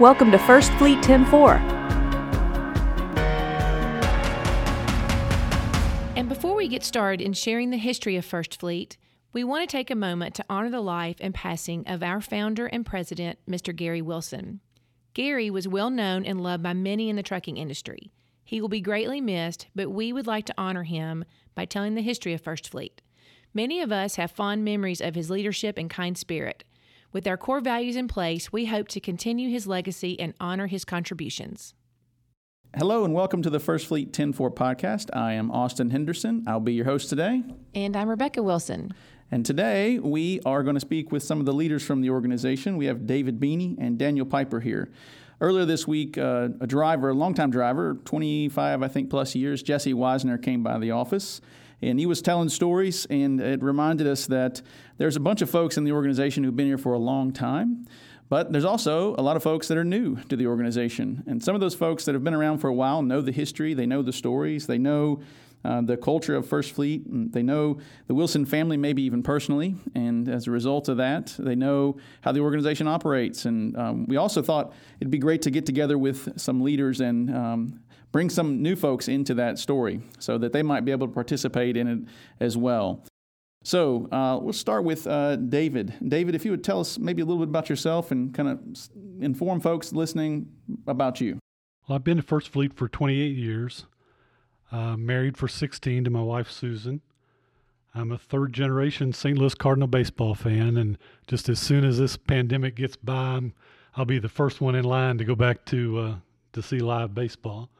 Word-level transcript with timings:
Welcome 0.00 0.32
to 0.32 0.38
First 0.38 0.72
Fleet 0.72 0.96
104. 1.08 1.54
And 6.16 6.28
before 6.28 6.56
we 6.56 6.66
get 6.66 6.82
started 6.82 7.24
in 7.24 7.32
sharing 7.32 7.70
the 7.70 7.76
history 7.76 8.16
of 8.16 8.24
First 8.24 8.58
Fleet, 8.58 8.96
we 9.32 9.44
want 9.44 9.62
to 9.62 9.72
take 9.72 9.92
a 9.92 9.94
moment 9.94 10.34
to 10.34 10.44
honor 10.50 10.68
the 10.68 10.80
life 10.80 11.18
and 11.20 11.32
passing 11.32 11.86
of 11.86 12.02
our 12.02 12.20
founder 12.20 12.66
and 12.66 12.84
president, 12.84 13.38
Mr. 13.48 13.74
Gary 13.74 14.02
Wilson. 14.02 14.58
Gary 15.14 15.48
was 15.48 15.68
well 15.68 15.90
known 15.90 16.24
and 16.24 16.40
loved 16.40 16.64
by 16.64 16.72
many 16.72 17.08
in 17.08 17.14
the 17.14 17.22
trucking 17.22 17.56
industry. 17.56 18.10
He 18.42 18.60
will 18.60 18.68
be 18.68 18.80
greatly 18.80 19.20
missed, 19.20 19.68
but 19.76 19.90
we 19.90 20.12
would 20.12 20.26
like 20.26 20.46
to 20.46 20.54
honor 20.58 20.82
him 20.82 21.24
by 21.54 21.66
telling 21.66 21.94
the 21.94 22.02
history 22.02 22.34
of 22.34 22.40
First 22.40 22.68
Fleet. 22.68 23.00
Many 23.54 23.80
of 23.80 23.92
us 23.92 24.16
have 24.16 24.32
fond 24.32 24.64
memories 24.64 25.00
of 25.00 25.14
his 25.14 25.30
leadership 25.30 25.78
and 25.78 25.88
kind 25.88 26.18
spirit. 26.18 26.64
With 27.14 27.28
our 27.28 27.36
core 27.36 27.60
values 27.60 27.94
in 27.94 28.08
place, 28.08 28.52
we 28.52 28.66
hope 28.66 28.88
to 28.88 28.98
continue 28.98 29.48
his 29.48 29.68
legacy 29.68 30.18
and 30.18 30.34
honor 30.40 30.66
his 30.66 30.84
contributions. 30.84 31.72
Hello 32.76 33.04
and 33.04 33.14
welcome 33.14 33.40
to 33.42 33.50
the 33.50 33.60
First 33.60 33.86
Fleet 33.86 34.12
10-4 34.12 34.52
podcast. 34.52 35.14
I 35.14 35.34
am 35.34 35.48
Austin 35.52 35.90
Henderson. 35.90 36.42
I'll 36.48 36.58
be 36.58 36.74
your 36.74 36.86
host 36.86 37.08
today. 37.08 37.44
And 37.72 37.94
I'm 37.96 38.08
Rebecca 38.08 38.42
Wilson. 38.42 38.94
And 39.30 39.46
today 39.46 40.00
we 40.00 40.40
are 40.44 40.64
going 40.64 40.74
to 40.74 40.80
speak 40.80 41.12
with 41.12 41.22
some 41.22 41.38
of 41.38 41.46
the 41.46 41.52
leaders 41.52 41.84
from 41.84 42.00
the 42.00 42.10
organization. 42.10 42.76
We 42.76 42.86
have 42.86 43.06
David 43.06 43.38
Beanie 43.38 43.76
and 43.78 43.96
Daniel 43.96 44.26
Piper 44.26 44.58
here. 44.58 44.90
Earlier 45.40 45.64
this 45.64 45.86
week, 45.86 46.16
uh, 46.16 46.48
a 46.60 46.66
driver, 46.66 47.10
a 47.10 47.14
longtime 47.14 47.50
driver, 47.50 47.98
25, 48.04 48.82
I 48.82 48.88
think, 48.88 49.10
plus 49.10 49.34
years, 49.34 49.62
Jesse 49.62 49.92
Wisner, 49.92 50.38
came 50.38 50.62
by 50.62 50.78
the 50.78 50.92
office 50.92 51.40
and 51.82 51.98
he 51.98 52.06
was 52.06 52.22
telling 52.22 52.48
stories, 52.48 53.06
and 53.10 53.40
it 53.40 53.62
reminded 53.62 54.06
us 54.06 54.26
that 54.26 54.62
there's 54.96 55.16
a 55.16 55.20
bunch 55.20 55.42
of 55.42 55.50
folks 55.50 55.76
in 55.76 55.84
the 55.84 55.92
organization 55.92 56.44
who've 56.44 56.56
been 56.56 56.66
here 56.66 56.78
for 56.78 56.94
a 56.94 56.98
long 56.98 57.32
time. 57.32 57.86
But 58.30 58.52
there's 58.52 58.64
also 58.64 59.14
a 59.16 59.22
lot 59.22 59.36
of 59.36 59.42
folks 59.42 59.68
that 59.68 59.76
are 59.76 59.84
new 59.84 60.16
to 60.28 60.36
the 60.36 60.46
organization. 60.46 61.22
And 61.26 61.42
some 61.42 61.54
of 61.54 61.60
those 61.60 61.74
folks 61.74 62.06
that 62.06 62.14
have 62.14 62.24
been 62.24 62.34
around 62.34 62.58
for 62.58 62.68
a 62.68 62.74
while 62.74 63.02
know 63.02 63.20
the 63.20 63.32
history, 63.32 63.74
they 63.74 63.86
know 63.86 64.02
the 64.02 64.14
stories, 64.14 64.66
they 64.66 64.78
know 64.78 65.20
uh, 65.64 65.80
the 65.80 65.96
culture 65.96 66.34
of 66.36 66.46
First 66.46 66.72
Fleet. 66.72 67.02
they 67.32 67.42
know 67.42 67.78
the 68.06 68.14
Wilson 68.14 68.44
family, 68.44 68.76
maybe 68.76 69.02
even 69.02 69.22
personally. 69.22 69.76
And 69.94 70.28
as 70.28 70.46
a 70.46 70.50
result 70.50 70.88
of 70.88 70.98
that, 70.98 71.34
they 71.38 71.54
know 71.54 71.96
how 72.20 72.32
the 72.32 72.40
organization 72.40 72.86
operates. 72.86 73.44
And 73.44 73.76
um, 73.76 74.06
we 74.06 74.16
also 74.16 74.42
thought 74.42 74.72
it'd 75.00 75.10
be 75.10 75.18
great 75.18 75.42
to 75.42 75.50
get 75.50 75.66
together 75.66 75.96
with 75.96 76.38
some 76.38 76.60
leaders 76.60 77.00
and 77.00 77.34
um, 77.34 77.80
bring 78.12 78.30
some 78.30 78.62
new 78.62 78.76
folks 78.76 79.08
into 79.08 79.34
that 79.34 79.58
story 79.58 80.00
so 80.18 80.38
that 80.38 80.52
they 80.52 80.62
might 80.62 80.84
be 80.84 80.92
able 80.92 81.06
to 81.06 81.12
participate 81.12 81.76
in 81.76 81.88
it 81.88 81.98
as 82.40 82.56
well. 82.56 83.04
So 83.64 84.08
uh, 84.12 84.38
we'll 84.42 84.52
start 84.52 84.84
with 84.84 85.06
uh, 85.06 85.36
David. 85.36 85.94
David, 86.06 86.34
if 86.34 86.44
you 86.44 86.50
would 86.50 86.62
tell 86.62 86.80
us 86.80 86.98
maybe 86.98 87.22
a 87.22 87.24
little 87.24 87.40
bit 87.40 87.48
about 87.48 87.70
yourself 87.70 88.10
and 88.10 88.32
kind 88.34 88.48
of 88.50 88.60
inform 89.20 89.60
folks 89.60 89.92
listening 89.92 90.48
about 90.86 91.20
you. 91.20 91.38
Well, 91.88 91.96
I've 91.96 92.04
been 92.04 92.18
at 92.18 92.24
First 92.24 92.50
Fleet 92.50 92.74
for 92.74 92.88
28 92.88 93.36
years, 93.36 93.86
uh, 94.72 94.96
married 94.96 95.36
for 95.36 95.48
16 95.48 96.04
to 96.04 96.10
my 96.10 96.22
wife, 96.22 96.50
Susan. 96.50 97.00
I'm 97.94 98.10
a 98.10 98.18
third 98.18 98.52
generation 98.52 99.12
St. 99.12 99.38
Louis 99.38 99.54
Cardinal 99.54 99.86
baseball 99.86 100.34
fan, 100.34 100.76
and 100.76 100.98
just 101.28 101.48
as 101.48 101.60
soon 101.60 101.84
as 101.84 101.98
this 101.98 102.16
pandemic 102.16 102.74
gets 102.74 102.96
by, 102.96 103.52
I'll 103.96 104.04
be 104.04 104.18
the 104.18 104.28
first 104.28 104.60
one 104.60 104.74
in 104.74 104.84
line 104.84 105.18
to 105.18 105.24
go 105.24 105.36
back 105.36 105.64
to 105.66 105.98
uh, 105.98 106.14
to 106.52 106.62
see 106.62 106.80
live 106.80 107.14
baseball. 107.14 107.70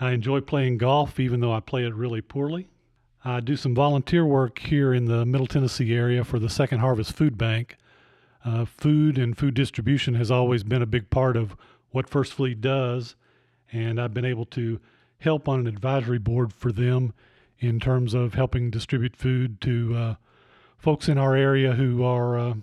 I 0.00 0.12
enjoy 0.12 0.40
playing 0.40 0.78
golf, 0.78 1.20
even 1.20 1.40
though 1.40 1.52
I 1.52 1.60
play 1.60 1.84
it 1.84 1.94
really 1.94 2.22
poorly. 2.22 2.68
I 3.24 3.40
do 3.40 3.56
some 3.56 3.74
volunteer 3.74 4.24
work 4.24 4.60
here 4.60 4.94
in 4.94 5.06
the 5.06 5.26
Middle 5.26 5.46
Tennessee 5.46 5.94
area 5.94 6.24
for 6.24 6.38
the 6.38 6.48
Second 6.48 6.78
Harvest 6.78 7.12
Food 7.12 7.36
Bank. 7.36 7.76
Uh, 8.44 8.64
food 8.64 9.18
and 9.18 9.36
food 9.36 9.54
distribution 9.54 10.14
has 10.14 10.30
always 10.30 10.62
been 10.62 10.82
a 10.82 10.86
big 10.86 11.10
part 11.10 11.36
of 11.36 11.56
what 11.90 12.08
First 12.08 12.32
Fleet 12.34 12.60
does, 12.60 13.16
and 13.72 14.00
I've 14.00 14.14
been 14.14 14.24
able 14.24 14.46
to 14.46 14.80
help 15.20 15.48
on 15.48 15.60
an 15.60 15.66
advisory 15.66 16.18
board 16.18 16.52
for 16.52 16.72
them 16.72 17.12
in 17.58 17.80
terms 17.80 18.14
of 18.14 18.34
helping 18.34 18.70
distribute 18.70 19.16
food 19.16 19.60
to 19.60 19.94
uh, 19.96 20.14
folks 20.78 21.08
in 21.08 21.18
our 21.18 21.36
area 21.36 21.72
who 21.72 22.04
are 22.04 22.38
uh, 22.38 22.54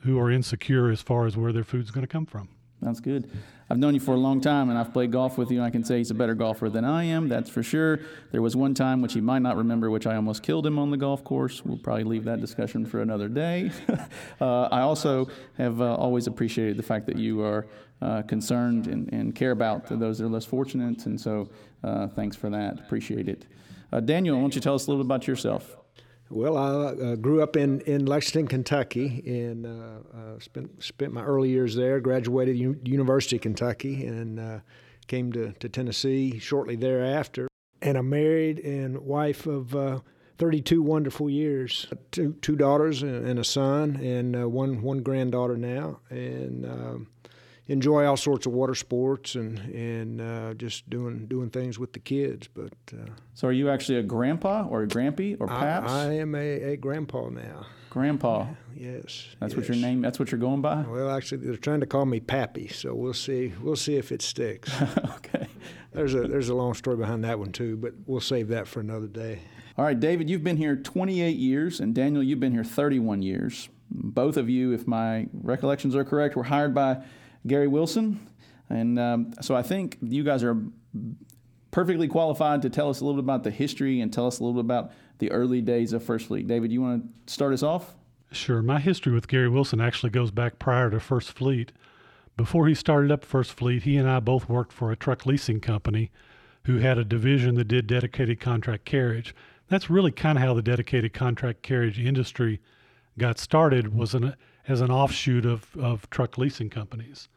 who 0.00 0.18
are 0.18 0.30
insecure 0.30 0.90
as 0.90 1.02
far 1.02 1.26
as 1.26 1.36
where 1.36 1.52
their 1.52 1.64
food's 1.64 1.90
going 1.90 2.06
to 2.06 2.12
come 2.12 2.26
from. 2.26 2.48
That's 2.80 3.00
good. 3.00 3.30
I've 3.68 3.78
known 3.78 3.94
you 3.94 4.00
for 4.00 4.12
a 4.12 4.18
long 4.18 4.40
time, 4.40 4.68
and 4.68 4.78
I've 4.78 4.92
played 4.92 5.10
golf 5.10 5.38
with 5.38 5.50
you. 5.50 5.60
I 5.60 5.70
can 5.70 5.82
say 5.82 5.98
he's 5.98 6.12
a 6.12 6.14
better 6.14 6.34
golfer 6.34 6.68
than 6.68 6.84
I 6.84 7.04
am. 7.04 7.28
That's 7.28 7.50
for 7.50 7.62
sure. 7.62 7.98
There 8.30 8.42
was 8.42 8.54
one 8.54 8.74
time 8.74 9.02
which 9.02 9.14
he 9.14 9.20
might 9.20 9.40
not 9.40 9.56
remember, 9.56 9.90
which 9.90 10.06
I 10.06 10.14
almost 10.14 10.44
killed 10.44 10.66
him 10.66 10.78
on 10.78 10.90
the 10.90 10.96
golf 10.96 11.24
course. 11.24 11.64
We'll 11.64 11.78
probably 11.78 12.04
leave 12.04 12.24
that 12.24 12.40
discussion 12.40 12.86
for 12.86 13.00
another 13.00 13.28
day. 13.28 13.72
uh, 14.40 14.64
I 14.64 14.82
also 14.82 15.26
have 15.56 15.80
uh, 15.80 15.96
always 15.96 16.28
appreciated 16.28 16.76
the 16.76 16.84
fact 16.84 17.06
that 17.06 17.16
you 17.18 17.42
are 17.42 17.66
uh, 18.02 18.22
concerned 18.22 18.86
and, 18.86 19.12
and, 19.12 19.34
care 19.34 19.52
about 19.52 19.86
those 19.88 20.18
that 20.18 20.26
are 20.26 20.28
less 20.28 20.44
fortunate, 20.44 21.06
and 21.06 21.18
so 21.18 21.48
uh, 21.86 22.08
thanks 22.08 22.36
for 22.36 22.50
that. 22.50 22.80
Appreciate 22.80 23.28
it. 23.28 23.46
Uh, 23.92 24.00
Daniel, 24.00 24.36
why 24.36 24.42
don't 24.42 24.54
you 24.54 24.60
tell 24.60 24.74
us 24.74 24.86
a 24.86 24.90
little 24.90 25.04
bit 25.04 25.06
about 25.06 25.26
yourself? 25.26 25.76
Well, 26.28 26.56
I 26.56 26.88
uh, 26.90 27.14
grew 27.14 27.40
up 27.40 27.56
in, 27.56 27.80
in 27.82 28.04
Lexington, 28.04 28.48
Kentucky, 28.48 29.22
and 29.24 29.64
uh, 29.64 30.18
uh, 30.18 30.38
spent 30.40 30.82
spent 30.82 31.12
my 31.12 31.22
early 31.22 31.50
years 31.50 31.76
there. 31.76 32.00
Graduated 32.00 32.56
U- 32.56 32.80
University 32.84 33.36
of 33.36 33.42
Kentucky, 33.42 34.04
and 34.06 34.40
uh, 34.40 34.58
came 35.06 35.32
to, 35.32 35.52
to 35.52 35.68
Tennessee 35.68 36.40
shortly 36.40 36.74
thereafter. 36.74 37.46
And 37.80 37.96
I'm 37.96 38.10
married 38.10 38.58
and 38.58 38.98
wife 38.98 39.46
of 39.46 39.76
uh, 39.76 40.00
32 40.38 40.82
wonderful 40.82 41.30
years. 41.30 41.86
Two 42.10 42.32
two 42.42 42.56
daughters 42.56 43.04
and 43.04 43.38
a 43.38 43.44
son, 43.44 43.94
and 43.96 44.52
one 44.52 44.82
one 44.82 45.02
granddaughter 45.04 45.56
now. 45.56 46.00
And 46.10 46.66
um, 46.66 47.06
enjoy 47.68 48.04
all 48.06 48.16
sorts 48.16 48.46
of 48.46 48.52
water 48.52 48.74
sports 48.74 49.34
and 49.34 49.58
and 49.58 50.20
uh, 50.20 50.54
just 50.54 50.88
doing 50.88 51.26
doing 51.26 51.50
things 51.50 51.78
with 51.78 51.92
the 51.92 51.98
kids. 51.98 52.48
But 52.52 52.72
uh, 52.92 53.10
so, 53.34 53.48
are 53.48 53.52
you 53.52 53.70
actually 53.70 53.98
a 53.98 54.02
grandpa 54.02 54.66
or 54.68 54.82
a 54.82 54.86
grampy 54.86 55.36
or 55.40 55.48
paps? 55.48 55.90
I, 55.90 56.08
I 56.08 56.12
am 56.14 56.34
a, 56.34 56.62
a 56.62 56.76
grandpa 56.76 57.28
now. 57.28 57.66
Grandpa. 57.90 58.48
Yes. 58.74 59.28
That's 59.40 59.54
yes. 59.54 59.56
what 59.56 59.68
your 59.68 59.76
name. 59.78 60.02
That's 60.02 60.18
what 60.18 60.30
you're 60.30 60.38
going 60.38 60.60
by. 60.60 60.82
Well, 60.82 61.10
actually, 61.10 61.46
they're 61.46 61.56
trying 61.56 61.80
to 61.80 61.86
call 61.86 62.04
me 62.04 62.20
Pappy, 62.20 62.68
so 62.68 62.94
we'll 62.94 63.14
see. 63.14 63.54
We'll 63.62 63.76
see 63.76 63.96
if 63.96 64.12
it 64.12 64.20
sticks. 64.20 64.70
okay. 65.16 65.46
There's 65.92 66.14
a 66.14 66.28
there's 66.28 66.50
a 66.50 66.54
long 66.54 66.74
story 66.74 66.96
behind 66.96 67.24
that 67.24 67.38
one 67.38 67.52
too, 67.52 67.76
but 67.78 67.94
we'll 68.06 68.20
save 68.20 68.48
that 68.48 68.68
for 68.68 68.80
another 68.80 69.06
day. 69.06 69.40
All 69.78 69.84
right, 69.84 69.98
David, 69.98 70.30
you've 70.30 70.44
been 70.44 70.56
here 70.56 70.74
28 70.74 71.36
years, 71.36 71.80
and 71.80 71.94
Daniel, 71.94 72.22
you've 72.22 72.40
been 72.40 72.52
here 72.52 72.64
31 72.64 73.20
years. 73.20 73.68
Both 73.90 74.38
of 74.38 74.48
you, 74.48 74.72
if 74.72 74.86
my 74.86 75.26
recollections 75.34 75.94
are 75.94 76.04
correct, 76.04 76.34
were 76.34 76.44
hired 76.44 76.74
by 76.74 77.02
Gary 77.46 77.68
Wilson. 77.68 78.26
And 78.68 78.98
um, 78.98 79.34
so 79.40 79.54
I 79.54 79.62
think 79.62 79.98
you 80.02 80.24
guys 80.24 80.42
are 80.42 80.60
perfectly 81.70 82.08
qualified 82.08 82.62
to 82.62 82.70
tell 82.70 82.88
us 82.88 83.00
a 83.00 83.04
little 83.04 83.20
bit 83.20 83.24
about 83.24 83.44
the 83.44 83.50
history 83.50 84.00
and 84.00 84.12
tell 84.12 84.26
us 84.26 84.40
a 84.40 84.44
little 84.44 84.60
bit 84.62 84.66
about 84.66 84.92
the 85.18 85.30
early 85.30 85.60
days 85.60 85.92
of 85.92 86.02
First 86.02 86.26
Fleet. 86.26 86.46
David, 86.46 86.72
you 86.72 86.82
want 86.82 87.26
to 87.26 87.32
start 87.32 87.52
us 87.52 87.62
off? 87.62 87.94
Sure. 88.32 88.62
My 88.62 88.80
history 88.80 89.12
with 89.12 89.28
Gary 89.28 89.48
Wilson 89.48 89.80
actually 89.80 90.10
goes 90.10 90.30
back 90.30 90.58
prior 90.58 90.90
to 90.90 91.00
First 91.00 91.32
Fleet. 91.32 91.72
Before 92.36 92.66
he 92.66 92.74
started 92.74 93.10
up 93.10 93.24
First 93.24 93.52
Fleet, 93.52 93.84
he 93.84 93.96
and 93.96 94.08
I 94.08 94.20
both 94.20 94.48
worked 94.48 94.72
for 94.72 94.90
a 94.90 94.96
truck 94.96 95.24
leasing 95.24 95.60
company 95.60 96.10
who 96.64 96.78
had 96.78 96.98
a 96.98 97.04
division 97.04 97.54
that 97.54 97.68
did 97.68 97.86
dedicated 97.86 98.40
contract 98.40 98.84
carriage. 98.84 99.34
That's 99.68 99.88
really 99.88 100.12
kind 100.12 100.36
of 100.36 100.44
how 100.44 100.52
the 100.52 100.62
dedicated 100.62 101.14
contract 101.14 101.62
carriage 101.62 101.98
industry 101.98 102.60
got 103.16 103.38
started 103.38 103.94
was 103.94 104.14
an, 104.14 104.34
as 104.68 104.80
an 104.80 104.90
offshoot 104.90 105.46
of, 105.46 105.76
of 105.76 106.10
truck 106.10 106.36
leasing 106.36 106.68
companies. 106.68 107.28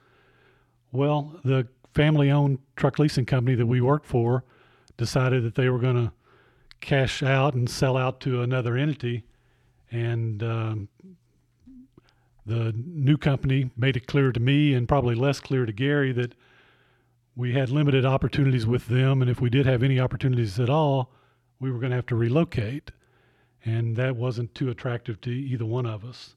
Well, 0.91 1.39
the 1.43 1.67
family 1.93 2.31
owned 2.31 2.59
truck 2.75 2.99
leasing 2.99 3.25
company 3.25 3.55
that 3.55 3.65
we 3.65 3.81
worked 3.81 4.05
for 4.05 4.43
decided 4.97 5.43
that 5.43 5.55
they 5.55 5.69
were 5.69 5.79
going 5.79 5.95
to 5.95 6.11
cash 6.81 7.21
out 7.21 7.53
and 7.53 7.69
sell 7.69 7.97
out 7.97 8.19
to 8.21 8.41
another 8.41 8.77
entity. 8.77 9.23
And 9.91 10.41
um, 10.43 10.89
the 12.45 12.73
new 12.75 13.17
company 13.17 13.69
made 13.77 13.97
it 13.97 14.07
clear 14.07 14.31
to 14.31 14.39
me 14.39 14.73
and 14.73 14.87
probably 14.87 15.15
less 15.15 15.39
clear 15.39 15.65
to 15.65 15.73
Gary 15.73 16.11
that 16.13 16.33
we 17.35 17.53
had 17.53 17.69
limited 17.69 18.05
opportunities 18.05 18.65
with 18.65 18.87
them. 18.87 19.21
And 19.21 19.29
if 19.29 19.39
we 19.39 19.49
did 19.49 19.65
have 19.65 19.83
any 19.83 19.99
opportunities 19.99 20.59
at 20.59 20.69
all, 20.69 21.11
we 21.59 21.71
were 21.71 21.79
going 21.79 21.91
to 21.91 21.95
have 21.95 22.05
to 22.07 22.15
relocate. 22.15 22.91
And 23.65 23.95
that 23.97 24.15
wasn't 24.15 24.55
too 24.55 24.69
attractive 24.69 25.21
to 25.21 25.29
either 25.29 25.65
one 25.65 25.85
of 25.85 26.03
us. 26.05 26.35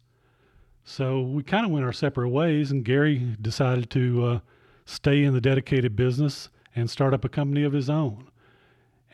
So 0.85 1.21
we 1.21 1.43
kind 1.43 1.65
of 1.65 1.71
went 1.71 1.85
our 1.85 1.93
separate 1.93 2.31
ways, 2.31 2.71
and 2.71 2.85
Gary 2.85 3.37
decided 3.41 3.89
to 3.91 4.25
uh, 4.27 4.39
stay 4.85 5.23
in 5.23 5.33
the 5.33 5.41
dedicated 5.41 5.95
business 5.95 6.49
and 6.75 6.91
start 6.91 7.15
up 7.15 7.25
a 7.25 7.29
company 7.29 7.63
of 7.63 7.73
his 7.73 7.89
own. 7.89 8.29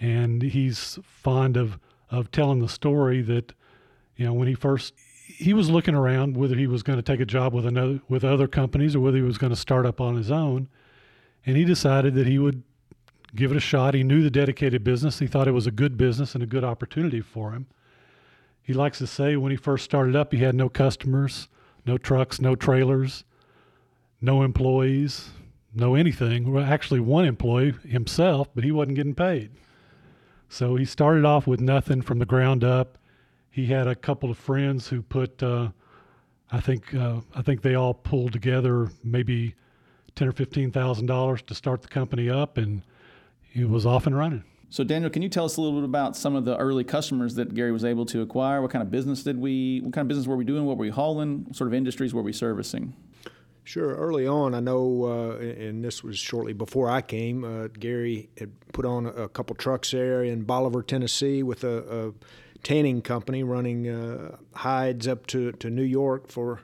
And 0.01 0.43
he's 0.43 0.99
fond 1.05 1.57
of 1.57 1.79
of 2.11 2.31
telling 2.31 2.61
the 2.61 2.69
story 2.69 3.21
that, 3.21 3.53
you 4.17 4.25
know, 4.25 4.33
when 4.33 4.49
he 4.49 4.55
first 4.55 4.95
he 5.27 5.53
was 5.53 5.69
looking 5.69 5.95
around 5.95 6.37
whether 6.37 6.57
he 6.57 6.67
was 6.67 6.83
going 6.83 6.99
to 6.99 7.03
take 7.03 7.21
a 7.21 7.27
job 7.27 7.53
with 7.53 7.67
another 7.67 8.01
with 8.09 8.25
other 8.25 8.49
companies 8.49 8.97
or 8.97 9.01
whether 9.01 9.17
he 9.17 9.23
was 9.23 9.39
going 9.39 9.53
to 9.53 9.57
start 9.57 9.85
up 9.85 10.01
on 10.01 10.17
his 10.17 10.31
own, 10.31 10.69
and 11.45 11.57
he 11.57 11.65
decided 11.65 12.15
that 12.15 12.27
he 12.27 12.39
would 12.39 12.63
give 13.35 13.51
it 13.51 13.57
a 13.57 13.61
shot. 13.61 13.93
He 13.93 14.03
knew 14.03 14.23
the 14.23 14.31
dedicated 14.31 14.83
business. 14.83 15.19
He 15.19 15.27
thought 15.27 15.49
it 15.49 15.53
was 15.53 15.67
a 15.67 15.71
good 15.71 15.99
business 15.99 16.35
and 16.35 16.43
a 16.43 16.47
good 16.47 16.65
opportunity 16.65 17.21
for 17.21 17.53
him. 17.53 17.67
He 18.63 18.73
likes 18.73 18.99
to 18.99 19.07
say 19.07 19.37
when 19.37 19.51
he 19.51 19.57
first 19.57 19.85
started 19.85 20.17
up, 20.17 20.33
he 20.33 20.39
had 20.39 20.55
no 20.55 20.69
customers 20.69 21.49
no 21.89 21.99
trucks, 21.99 22.41
no 22.41 22.55
trailers, 22.55 23.25
no 24.21 24.43
employees, 24.43 25.31
no 25.75 25.95
anything. 25.95 26.53
Well, 26.53 26.65
actually, 26.65 27.01
one 27.01 27.25
employee 27.25 27.75
himself, 27.87 28.49
but 28.55 28.63
he 28.63 28.71
wasn't 28.71 28.97
getting 28.97 29.15
paid. 29.15 29.51
So 30.49 30.77
he 30.77 30.85
started 30.85 31.25
off 31.25 31.47
with 31.47 31.61
nothing 31.61 32.03
from 32.03 32.19
the 32.19 32.27
ground 32.27 32.63
up. 32.63 32.99
He 33.51 33.67
had 33.67 33.87
a 33.87 33.95
couple 33.95 34.31
of 34.31 34.39
friends 34.39 34.89
who 34.89 35.03
put, 35.03 35.43
uh, 35.43 35.71
I 36.53 36.61
think, 36.61 36.95
uh, 36.95 37.21
I 37.35 37.43
think 37.43 37.63
they 37.63 37.75
all 37.75 37.95
pulled 37.95 38.33
together 38.33 38.91
maybe 39.03 39.55
ten 40.15 40.29
or 40.29 40.33
fifteen 40.33 40.71
thousand 40.71 41.07
dollars 41.07 41.43
to 41.43 41.55
start 41.55 41.83
the 41.83 41.89
company 41.89 42.29
up, 42.29 42.59
and 42.59 42.83
he 43.43 43.65
was 43.65 43.87
off 43.87 44.07
and 44.07 44.17
running. 44.17 44.45
So, 44.71 44.85
Daniel, 44.85 45.11
can 45.11 45.23
you 45.23 45.31
tell 45.31 45.47
us 45.47 45.57
a 45.57 45.63
little 45.63 45.81
bit 45.81 45.85
about 45.87 46.15
some 46.15 46.37
of 46.37 46.45
the 46.45 46.57
early 46.59 46.85
customers 46.85 47.35
that 47.37 47.55
Gary 47.55 47.73
was 47.73 47.85
able 47.85 48.05
to 48.07 48.21
acquire? 48.21 48.61
What 48.61 48.71
kind 48.71 48.83
of 48.83 48.91
business 48.91 49.23
did 49.23 49.39
we? 49.39 49.81
What 49.81 49.95
kind 49.95 50.05
of 50.05 50.09
business 50.09 50.27
were 50.27 50.37
we 50.37 50.45
doing? 50.45 50.67
What 50.67 50.77
were 50.77 50.83
we 50.83 50.91
hauling? 50.91 51.45
What 51.45 51.57
sort 51.57 51.69
of 51.69 51.75
industries 51.75 52.13
were 52.13 52.23
we 52.23 52.35
servicing? 52.35 52.95
Sure. 53.65 53.95
Early 53.95 54.27
on, 54.27 54.55
I 54.55 54.61
know, 54.61 55.05
uh, 55.05 55.39
and 55.39 55.85
this 55.85 56.03
was 56.03 56.19
shortly 56.19 56.55
before 56.55 56.91
I 56.91 57.03
came. 57.03 57.45
Uh, 57.45 57.69
Gary 57.69 58.31
had 58.39 58.51
put 58.73 58.87
on 58.87 59.07
a, 59.07 59.29
couple 59.29 59.55
trucks 59.57 59.91
there 59.91 60.23
in 60.23 60.43
Bolivar, 60.43 60.83
Tennessee, 60.83 61.43
with 61.43 61.65
a, 61.65 62.09
a 62.09 62.13
tanning 62.63 63.03
company 63.03 63.43
running 63.43 63.89
uh, 63.89 64.37
hides 64.55 65.07
up 65.07 65.27
to, 65.29 65.53
to 65.53 65.69
New 65.69 65.83
York 65.83 66.29
for 66.29 66.61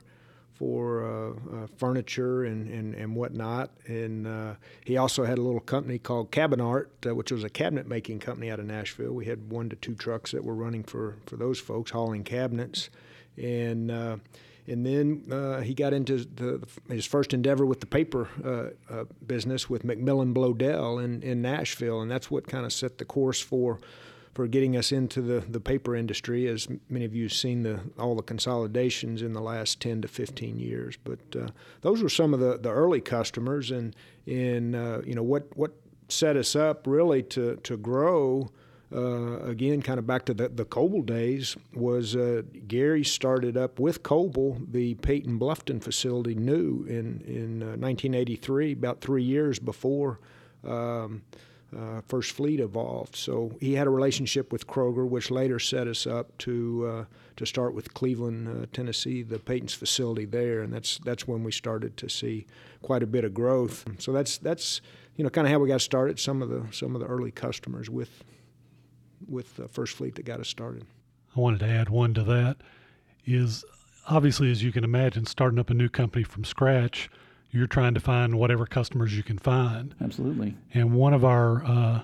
for 0.55 1.03
uh, 1.03 1.29
uh, 1.57 1.67
furniture 1.77 2.45
and, 2.45 2.69
and, 2.69 2.95
and 2.95 3.15
whatnot. 3.15 3.71
And 3.87 4.25
uh, 4.25 4.55
he 4.85 4.97
also 4.97 5.25
had 5.25 5.37
a 5.37 5.41
little 5.41 5.59
company 5.59 5.99
called 5.99 6.31
Cabin 6.31 6.61
Art, 6.61 6.91
uh, 7.05 7.13
which 7.13 7.31
was 7.31 7.43
a 7.43 7.49
cabinet 7.49 7.87
making 7.87 8.19
company 8.19 8.49
out 8.49 8.59
of 8.59 8.65
Nashville. 8.65 9.11
We 9.11 9.25
had 9.25 9.49
one 9.49 9.69
to 9.69 9.75
two 9.75 9.95
trucks 9.95 10.31
that 10.31 10.43
were 10.43 10.55
running 10.55 10.83
for, 10.83 11.17
for 11.25 11.35
those 11.35 11.59
folks, 11.59 11.91
hauling 11.91 12.23
cabinets. 12.23 12.89
And 13.37 13.91
uh, 13.91 14.17
and 14.67 14.83
then 14.83 15.31
uh, 15.31 15.61
he 15.61 15.75
got 15.75 15.93
into 15.93 16.25
the, 16.25 16.67
his 16.89 17.05
first 17.05 17.35
endeavor 17.35 17.67
with 17.67 17.81
the 17.81 17.85
paper 17.85 18.73
business 19.27 19.69
with 19.69 19.83
MacMillan 19.83 20.33
Bloedel 20.33 21.03
in, 21.03 21.21
in 21.21 21.43
Nashville, 21.43 22.01
and 22.01 22.09
that's 22.09 22.31
what 22.31 22.47
kind 22.47 22.65
of 22.65 22.73
set 22.73 22.97
the 22.97 23.05
course 23.05 23.39
for 23.39 23.79
for 24.35 24.47
getting 24.47 24.75
us 24.75 24.91
into 24.91 25.21
the, 25.21 25.39
the 25.39 25.61
paper 25.61 25.95
industry. 25.95 26.47
As 26.47 26.67
many 26.89 27.05
of 27.05 27.15
you 27.15 27.23
have 27.23 27.33
seen 27.33 27.63
the, 27.63 27.79
all 27.97 28.15
the 28.15 28.21
consolidations 28.21 29.21
in 29.21 29.31
the 29.31 29.39
last 29.39 29.79
10 29.79 30.01
to 30.01 30.09
15 30.09 30.59
years. 30.59 30.97
But 31.01 31.19
uh, 31.35 31.47
those 31.81 32.03
were 32.03 32.09
some 32.09 32.33
of 32.33 32.41
the, 32.41 32.57
the 32.57 32.69
early 32.69 32.99
customers, 32.99 33.71
and 33.71 33.95
in 34.27 34.75
uh, 34.75 35.01
you 35.05 35.15
know 35.15 35.23
what 35.23 35.55
what 35.55 35.71
set 36.09 36.35
us 36.35 36.55
up 36.55 36.85
really 36.85 37.23
to 37.23 37.55
to 37.63 37.77
grow. 37.77 38.51
Uh, 38.93 39.39
again, 39.39 39.81
kind 39.81 39.97
of 39.97 40.05
back 40.05 40.25
to 40.25 40.33
the, 40.33 40.47
the 40.47 40.63
Coble 40.63 41.01
days, 41.01 41.57
was 41.73 42.15
uh, 42.15 42.43
Gary 42.67 43.03
started 43.03 43.57
up 43.57 43.79
with 43.79 44.03
Coble 44.03 44.61
the 44.71 44.93
Peyton 44.95 45.39
Bluffton 45.39 45.83
facility 45.83 46.35
new 46.35 46.85
in, 46.87 47.19
in 47.25 47.59
1983, 47.81 48.69
uh, 48.69 48.73
about 48.73 49.01
three 49.01 49.23
years 49.23 49.57
before 49.57 50.19
um, 50.63 51.23
uh, 51.75 52.01
First 52.07 52.31
Fleet 52.31 52.59
evolved. 52.59 53.15
So 53.15 53.51
he 53.59 53.73
had 53.73 53.87
a 53.87 53.89
relationship 53.89 54.51
with 54.51 54.67
Kroger, 54.67 55.07
which 55.07 55.31
later 55.31 55.59
set 55.59 55.87
us 55.87 56.05
up 56.05 56.37
to 56.39 56.87
uh, 56.87 57.05
to 57.37 57.45
start 57.45 57.73
with 57.73 57.93
Cleveland, 57.93 58.47
uh, 58.47 58.65
Tennessee, 58.71 59.23
the 59.23 59.39
Peyton's 59.39 59.73
facility 59.73 60.25
there, 60.25 60.61
and 60.61 60.71
that's 60.71 60.99
that's 60.99 61.27
when 61.27 61.43
we 61.43 61.51
started 61.51 61.97
to 61.97 62.09
see 62.09 62.45
quite 62.81 63.03
a 63.03 63.07
bit 63.07 63.23
of 63.23 63.33
growth. 63.33 63.85
So 63.99 64.11
that's 64.11 64.37
that's 64.37 64.81
you 65.15 65.23
know 65.23 65.29
kind 65.29 65.47
of 65.47 65.51
how 65.51 65.59
we 65.59 65.67
got 65.67 65.81
started. 65.81 66.19
Some 66.19 66.41
of 66.41 66.49
the 66.49 66.65
some 66.71 66.95
of 66.95 67.01
the 67.01 67.07
early 67.07 67.31
customers 67.31 67.89
with 67.89 68.23
with 69.27 69.59
First 69.71 69.95
Fleet 69.95 70.15
that 70.15 70.25
got 70.25 70.39
us 70.39 70.47
started. 70.47 70.85
I 71.35 71.39
wanted 71.39 71.59
to 71.61 71.67
add 71.67 71.89
one 71.89 72.13
to 72.13 72.23
that 72.23 72.57
is 73.25 73.65
obviously 74.07 74.51
as 74.51 74.63
you 74.63 74.71
can 74.71 74.83
imagine 74.83 75.25
starting 75.25 75.59
up 75.59 75.69
a 75.69 75.73
new 75.73 75.89
company 75.89 76.23
from 76.23 76.43
scratch 76.43 77.09
you're 77.51 77.67
trying 77.67 77.93
to 77.93 77.99
find 77.99 78.37
whatever 78.37 78.65
customers 78.65 79.15
you 79.15 79.23
can 79.23 79.37
find. 79.37 79.95
Absolutely. 80.01 80.55
And 80.73 80.93
one 80.93 81.13
of 81.13 81.23
our 81.23 81.63
uh, 81.63 82.01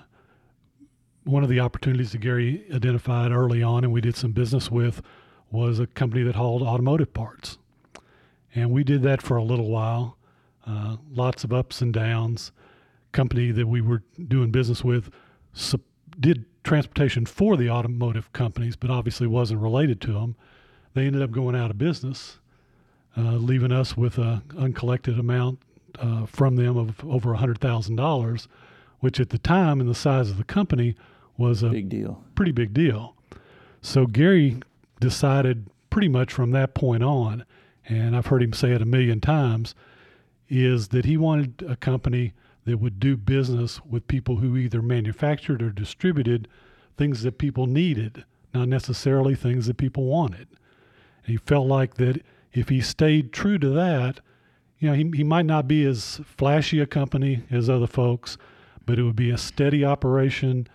one 1.24 1.42
of 1.42 1.48
the 1.48 1.60
opportunities 1.60 2.12
that 2.12 2.18
Gary 2.18 2.64
identified 2.72 3.30
early 3.30 3.62
on, 3.62 3.84
and 3.84 3.92
we 3.92 4.00
did 4.00 4.16
some 4.16 4.32
business 4.32 4.70
with, 4.70 5.02
was 5.50 5.78
a 5.78 5.86
company 5.86 6.22
that 6.24 6.34
hauled 6.34 6.62
automotive 6.62 7.14
parts, 7.14 7.58
and 8.54 8.70
we 8.70 8.82
did 8.82 9.02
that 9.02 9.22
for 9.22 9.36
a 9.36 9.44
little 9.44 9.68
while. 9.68 10.16
Uh, 10.66 10.96
lots 11.12 11.44
of 11.44 11.52
ups 11.52 11.80
and 11.80 11.92
downs. 11.92 12.52
Company 13.12 13.50
that 13.50 13.66
we 13.66 13.80
were 13.80 14.02
doing 14.28 14.50
business 14.50 14.82
with 14.82 15.10
did 16.18 16.46
transportation 16.64 17.26
for 17.26 17.56
the 17.56 17.68
automotive 17.68 18.32
companies, 18.32 18.76
but 18.76 18.90
obviously 18.90 19.26
wasn't 19.26 19.60
related 19.60 20.00
to 20.00 20.12
them. 20.12 20.34
They 20.94 21.06
ended 21.06 21.22
up 21.22 21.30
going 21.30 21.56
out 21.56 21.70
of 21.70 21.78
business 21.78 22.38
uh, 23.16 23.32
leaving 23.32 23.72
us 23.72 23.96
with 23.96 24.18
an 24.18 24.42
uncollected 24.56 25.18
amount 25.18 25.60
uh, 25.98 26.26
from 26.26 26.56
them 26.56 26.76
of 26.76 27.04
over 27.04 27.34
$100,000, 27.34 28.46
which 29.00 29.20
at 29.20 29.30
the 29.30 29.38
time 29.38 29.80
and 29.80 29.88
the 29.88 29.94
size 29.94 30.30
of 30.30 30.38
the 30.38 30.44
company 30.44 30.96
was 31.36 31.62
a 31.62 31.70
big 31.70 31.88
deal. 31.88 32.22
Pretty 32.34 32.52
big 32.52 32.72
deal. 32.72 33.16
So 33.80 34.06
Gary 34.06 34.58
decided 35.00 35.68
pretty 35.90 36.08
much 36.08 36.32
from 36.32 36.52
that 36.52 36.74
point 36.74 37.02
on, 37.02 37.44
and 37.88 38.16
I've 38.16 38.26
heard 38.26 38.42
him 38.42 38.52
say 38.52 38.72
it 38.72 38.80
a 38.80 38.86
million 38.86 39.20
times, 39.20 39.74
is 40.48 40.88
that 40.88 41.04
he 41.04 41.16
wanted 41.16 41.64
a 41.68 41.76
company 41.76 42.32
that 42.64 42.78
would 42.78 43.00
do 43.00 43.16
business 43.16 43.80
with 43.84 44.06
people 44.06 44.36
who 44.36 44.56
either 44.56 44.80
manufactured 44.80 45.62
or 45.62 45.70
distributed 45.70 46.46
things 46.96 47.22
that 47.22 47.38
people 47.38 47.66
needed, 47.66 48.24
not 48.54 48.68
necessarily 48.68 49.34
things 49.34 49.66
that 49.66 49.76
people 49.76 50.04
wanted. 50.04 50.46
And 51.24 51.26
he 51.26 51.36
felt 51.36 51.66
like 51.66 51.94
that 51.94 52.22
if 52.52 52.68
he 52.68 52.80
stayed 52.80 53.32
true 53.32 53.58
to 53.58 53.68
that, 53.70 54.20
you 54.78 54.88
know, 54.88 54.94
he, 54.94 55.10
he 55.14 55.24
might 55.24 55.46
not 55.46 55.68
be 55.68 55.84
as 55.84 56.20
flashy 56.24 56.80
a 56.80 56.86
company 56.86 57.44
as 57.50 57.70
other 57.70 57.86
folks, 57.86 58.36
but 58.84 58.98
it 58.98 59.04
would 59.04 59.16
be 59.16 59.30
a 59.30 59.38
steady 59.38 59.84
operation. 59.84 60.66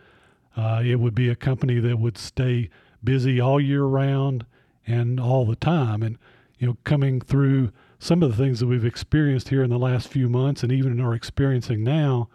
Uh, 0.56 0.82
it 0.84 0.96
would 0.96 1.14
be 1.14 1.30
a 1.30 1.36
company 1.36 1.80
that 1.80 2.00
would 2.00 2.18
stay 2.18 2.70
busy 3.04 3.40
all 3.40 3.60
year 3.60 3.84
round 3.84 4.46
and 4.88 5.20
all 5.20 5.46
the 5.46 5.56
time. 5.56 6.02
And, 6.02 6.18
you 6.58 6.68
know, 6.68 6.78
coming 6.84 7.20
through 7.20 7.72
some 8.00 8.24
of 8.24 8.30
the 8.30 8.42
things 8.42 8.60
that 8.60 8.68
we've 8.68 8.86
experienced 8.86 9.50
here 9.50 9.64
in 9.64 9.70
the 9.70 9.78
last 9.78 10.08
few 10.08 10.30
months 10.30 10.64
and 10.64 10.72
even 10.72 11.02
are 11.02 11.14
experiencing 11.14 11.84
now, 11.84 12.30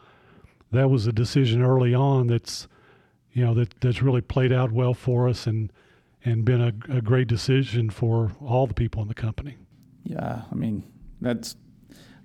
that 0.71 0.91
was 0.91 1.07
a 1.07 1.13
decision 1.13 1.63
early 1.63 1.95
on 1.95 2.27
that's, 2.27 2.69
you 3.33 3.45
know, 3.45 3.55
that, 3.55 3.75
that's 3.81 4.03
really 4.03 4.21
played 4.21 4.53
out 4.53 4.73
well 4.73 4.95
for 4.95 5.29
us 5.29 5.47
and 5.47 5.73
and 6.25 6.45
been 6.45 6.61
a, 6.61 6.97
a 6.97 7.01
great 7.01 7.29
decision 7.29 7.91
for 7.91 8.33
all 8.41 8.67
the 8.67 8.75
people 8.75 9.03
in 9.03 9.09
the 9.09 9.15
company. 9.15 9.57
Yeah, 10.05 10.43
I 10.51 10.55
mean 10.55 10.85
that's 11.21 11.57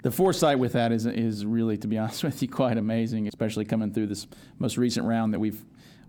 the 0.03 0.11
foresight 0.11 0.59
with 0.59 0.73
that 0.73 0.91
is 0.91 1.05
is 1.05 1.45
really, 1.45 1.77
to 1.77 1.87
be 1.87 1.97
honest 1.99 2.23
with 2.23 2.41
you, 2.41 2.47
quite 2.47 2.77
amazing. 2.77 3.27
Especially 3.27 3.65
coming 3.65 3.93
through 3.93 4.07
this 4.07 4.27
most 4.59 4.77
recent 4.77 5.05
round 5.05 5.33
that 5.33 5.39
we've 5.39 5.63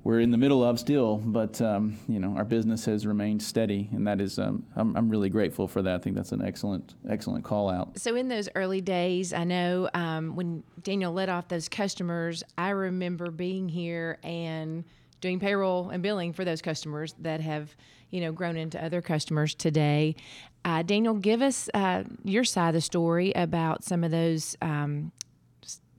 we're 0.05 0.21
in 0.21 0.31
the 0.31 0.39
middle 0.39 0.63
of 0.63 0.79
still, 0.79 1.17
but 1.19 1.61
um, 1.61 1.99
you 2.09 2.21
know 2.21 2.35
our 2.37 2.45
business 2.45 2.85
has 2.85 3.07
remained 3.07 3.43
steady, 3.43 3.89
and 3.93 4.07
that 4.07 4.21
is 4.21 4.39
um, 4.39 4.65
I'm, 4.77 4.97
I'm 4.97 5.09
really 5.09 5.29
grateful 5.29 5.67
for 5.69 5.83
that. 5.83 5.95
I 5.95 5.99
think 5.99 6.17
that's 6.17 6.33
an 6.33 6.43
excellent 6.43 6.95
excellent 7.09 7.45
call 7.45 7.69
out. 7.69 7.99
So 7.99 8.15
in 8.15 8.29
those 8.29 8.49
early 8.55 8.81
days, 8.81 9.33
I 9.33 9.45
know 9.45 9.91
um, 9.95 10.37
when 10.37 10.63
Daniel 10.83 11.13
led 11.13 11.29
off 11.29 11.49
those 11.49 11.69
customers, 11.69 12.43
I 12.57 12.71
remember 12.71 13.31
being 13.31 13.69
here 13.69 14.19
and 14.23 14.85
doing 15.21 15.39
payroll 15.41 15.91
and 15.91 16.03
billing 16.03 16.33
for 16.33 16.45
those 16.45 16.63
customers 16.63 17.15
that 17.21 17.41
have 17.41 17.75
you 18.11 18.21
know 18.21 18.33
grown 18.33 18.57
into 18.57 18.83
other 18.83 19.03
customers 19.03 19.55
today. 19.55 20.17
Uh, 20.65 20.83
Daniel, 20.83 21.15
give 21.15 21.41
us 21.43 21.69
uh, 21.75 22.05
your 22.25 22.45
side 22.45 22.69
of 22.69 22.75
the 22.75 22.81
story 22.81 23.33
about 23.33 23.85
some 23.85 24.05
of 24.05 24.11
those 24.11 24.57
um, 24.61 25.13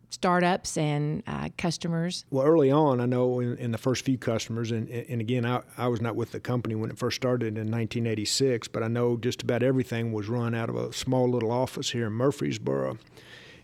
startups 0.10 0.78
and 0.78 1.24
uh, 1.28 1.50
customers? 1.58 2.26
Well, 2.30 2.46
early 2.46 2.72
on, 2.72 3.00
I 3.00 3.06
know 3.06 3.40
in, 3.40 3.58
in, 3.58 3.72
the 3.72 3.78
first 3.78 4.04
few 4.04 4.18
customers, 4.18 4.72
and, 4.72 4.90
and 4.90 5.22
again, 5.22 5.46
I, 5.46 5.62
I 5.78 5.88
was 5.88 6.02
not 6.02 6.16
with 6.16 6.32
the 6.32 6.40
company 6.40 6.76
when 6.76 6.90
it 6.90 6.98
first 6.98 7.16
started 7.16 7.58
in 7.58 7.72
1986, 7.72 8.68
but 8.68 8.84
I 8.84 8.88
know 8.88 9.18
just 9.18 9.42
about 9.42 9.64
everything 9.64 10.12
was 10.12 10.28
run 10.28 10.54
out 10.54 10.70
of 10.70 10.76
a 10.76 10.92
small 10.92 11.30
little 11.30 11.52
office 11.52 11.92
here 11.92 12.08
in 12.08 12.14
Murfreesboro. 12.14 12.98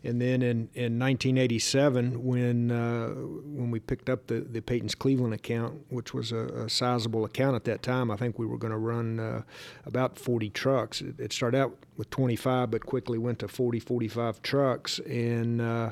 And 0.06 0.22
then 0.22 0.42
in, 0.42 0.70
in 0.76 1.00
1987, 1.00 2.24
when 2.24 2.72
uh, 2.72 3.10
when 3.10 3.72
we 3.72 3.80
picked 3.80 4.10
up 4.10 4.28
the, 4.28 4.42
the 4.42 4.62
Peyton's 4.62 4.96
Cleveland 4.96 5.34
account, 5.34 5.82
which 5.90 6.14
was 6.14 6.32
a, 6.32 6.46
a 6.46 6.70
sizable 6.70 7.26
account 7.26 7.56
at 7.56 7.64
that 7.66 7.82
time, 7.82 8.12
I 8.12 8.16
think 8.16 8.38
we 8.38 8.46
were 8.46 8.58
going 8.58 8.72
to 8.72 8.78
run 8.78 9.20
uh, 9.20 9.42
about 9.86 10.18
40 10.18 10.50
trucks. 10.52 11.02
It, 11.02 11.20
it, 11.20 11.34
started 11.34 11.58
out 11.58 11.78
with 11.98 12.10
25, 12.12 12.72
but 12.72 12.86
quickly 12.86 13.18
went 13.18 13.40
to 13.40 13.48
40, 13.48 13.80
45 13.80 14.42
trucks, 14.42 15.00
and 15.00 15.60
uh, 15.62 15.92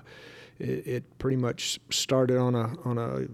it, 0.60 0.88
it 0.88 1.18
pretty 1.18 1.38
much 1.38 1.80
started 1.90 2.38
on 2.38 2.56
a 2.56 2.76
on 2.86 2.98
a 2.98 3.28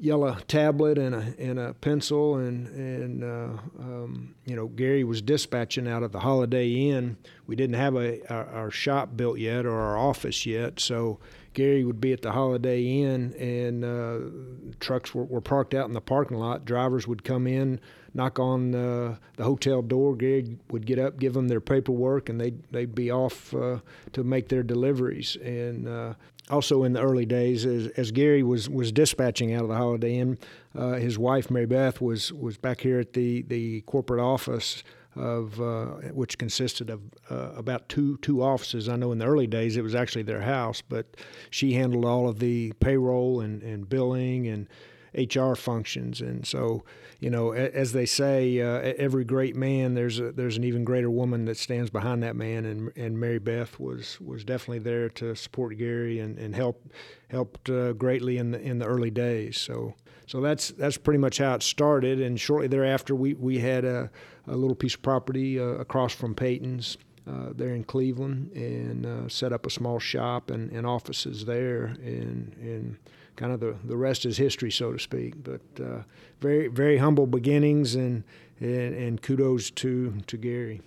yellow 0.00 0.36
tablet 0.48 0.98
and 0.98 1.14
a 1.14 1.34
and 1.38 1.58
a 1.58 1.74
pencil 1.74 2.36
and 2.36 2.68
and 2.68 3.24
uh, 3.24 3.58
um, 3.78 4.34
you 4.44 4.56
know 4.56 4.66
Gary 4.68 5.04
was 5.04 5.22
dispatching 5.22 5.88
out 5.88 6.02
of 6.02 6.12
the 6.12 6.20
Holiday 6.20 6.68
Inn. 6.68 7.16
We 7.46 7.56
didn't 7.56 7.76
have 7.76 7.96
a 7.96 8.20
our, 8.32 8.46
our, 8.46 8.70
shop 8.70 9.16
built 9.16 9.38
yet 9.38 9.64
or 9.66 9.78
our 9.78 9.96
office 9.96 10.46
yet, 10.46 10.80
so 10.80 11.18
Gary 11.56 11.84
would 11.84 12.02
be 12.02 12.12
at 12.12 12.20
the 12.20 12.32
Holiday 12.32 12.82
Inn, 12.82 13.32
and 13.40 13.82
uh, 13.82 14.74
trucks 14.78 15.14
were, 15.14 15.24
were, 15.24 15.40
parked 15.40 15.72
out 15.72 15.88
in 15.88 15.94
the 15.94 16.02
parking 16.02 16.36
lot. 16.36 16.66
Drivers 16.66 17.08
would 17.08 17.24
come 17.24 17.46
in, 17.46 17.80
knock 18.12 18.38
on 18.38 18.74
uh, 18.74 19.16
the 19.36 19.44
hotel 19.44 19.80
door. 19.80 20.14
Gary 20.14 20.58
would 20.70 20.84
get 20.84 20.98
up, 20.98 21.18
give 21.18 21.32
them 21.32 21.48
their 21.48 21.62
paperwork, 21.62 22.28
and 22.28 22.38
they'd, 22.38 22.62
they'd 22.72 22.94
be 22.94 23.10
off 23.10 23.54
uh, 23.54 23.78
to 24.12 24.22
make 24.22 24.50
their 24.50 24.62
deliveries. 24.62 25.36
And 25.36 25.88
uh, 25.88 26.14
also 26.50 26.84
in 26.84 26.92
the 26.92 27.00
early 27.00 27.26
days, 27.26 27.66
as, 27.66 27.88
as, 27.96 28.10
Gary 28.10 28.42
was, 28.42 28.68
was 28.68 28.92
dispatching 28.92 29.52
out 29.52 29.62
of 29.62 29.68
the 29.68 29.76
Holiday 29.76 30.18
Inn, 30.18 30.38
uh, 30.76 30.94
his 30.94 31.18
wife 31.18 31.50
Mary 31.50 31.66
Beth 31.66 32.00
was 32.00 32.32
was 32.32 32.56
back 32.56 32.80
here 32.80 33.00
at 33.00 33.14
the 33.14 33.42
the 33.42 33.80
corporate 33.82 34.20
office 34.20 34.82
of 35.16 35.60
uh, 35.60 35.86
which 36.12 36.36
consisted 36.36 36.90
of 36.90 37.00
uh, 37.30 37.52
about 37.56 37.88
two 37.88 38.18
two 38.18 38.42
offices. 38.42 38.88
I 38.88 38.96
know 38.96 39.12
in 39.12 39.18
the 39.18 39.26
early 39.26 39.46
days 39.46 39.76
it 39.76 39.82
was 39.82 39.94
actually 39.94 40.22
their 40.22 40.42
house, 40.42 40.82
but 40.82 41.16
she 41.50 41.72
handled 41.72 42.04
all 42.04 42.28
of 42.28 42.38
the 42.38 42.72
payroll 42.80 43.40
and, 43.40 43.62
and 43.62 43.88
billing 43.88 44.46
and 44.46 44.68
HR 45.16 45.54
functions. 45.54 46.20
And 46.20 46.46
so, 46.46 46.84
you 47.20 47.30
know, 47.30 47.52
as 47.52 47.92
they 47.92 48.06
say, 48.06 48.60
uh, 48.60 48.94
every 48.98 49.24
great 49.24 49.56
man 49.56 49.94
there's 49.94 50.18
a, 50.18 50.32
there's 50.32 50.56
an 50.56 50.64
even 50.64 50.84
greater 50.84 51.10
woman 51.10 51.46
that 51.46 51.56
stands 51.56 51.90
behind 51.90 52.22
that 52.22 52.36
man. 52.36 52.64
And 52.64 52.92
and 52.96 53.18
Mary 53.18 53.38
Beth 53.38 53.80
was 53.80 54.20
was 54.20 54.44
definitely 54.44 54.80
there 54.80 55.08
to 55.10 55.34
support 55.34 55.76
Gary 55.78 56.20
and, 56.20 56.38
and 56.38 56.54
help 56.54 56.90
helped 57.28 57.70
uh, 57.70 57.92
greatly 57.94 58.38
in 58.38 58.50
the 58.50 58.60
in 58.60 58.78
the 58.78 58.86
early 58.86 59.10
days. 59.10 59.56
So 59.56 59.94
so 60.26 60.40
that's 60.40 60.68
that's 60.70 60.98
pretty 60.98 61.18
much 61.18 61.38
how 61.38 61.54
it 61.54 61.62
started. 61.62 62.20
And 62.20 62.38
shortly 62.38 62.68
thereafter, 62.68 63.14
we 63.14 63.34
we 63.34 63.58
had 63.58 63.84
a, 63.84 64.10
a 64.46 64.56
little 64.56 64.76
piece 64.76 64.94
of 64.94 65.02
property 65.02 65.58
uh, 65.58 65.64
across 65.64 66.12
from 66.12 66.34
Peyton's. 66.34 66.98
Uh, 67.28 67.52
there 67.52 67.74
in 67.74 67.82
Cleveland 67.82 68.52
and 68.52 69.04
uh, 69.04 69.28
set 69.28 69.52
up 69.52 69.66
a 69.66 69.70
small 69.70 69.98
shop 69.98 70.48
and, 70.48 70.70
and 70.70 70.86
offices 70.86 71.44
there 71.44 71.86
and 71.86 72.54
and 72.60 72.96
kind 73.36 73.52
of 73.52 73.60
the, 73.60 73.76
the 73.84 73.96
rest 73.96 74.24
is 74.24 74.36
history 74.36 74.70
so 74.70 74.92
to 74.92 74.98
speak 74.98 75.34
but 75.42 75.60
uh, 75.80 76.02
very 76.40 76.68
very 76.68 76.98
humble 76.98 77.26
beginnings 77.26 77.94
and, 77.94 78.24
and 78.60 78.94
and 78.94 79.22
kudos 79.22 79.70
to 79.70 80.14
to 80.26 80.36
Gary 80.36 80.80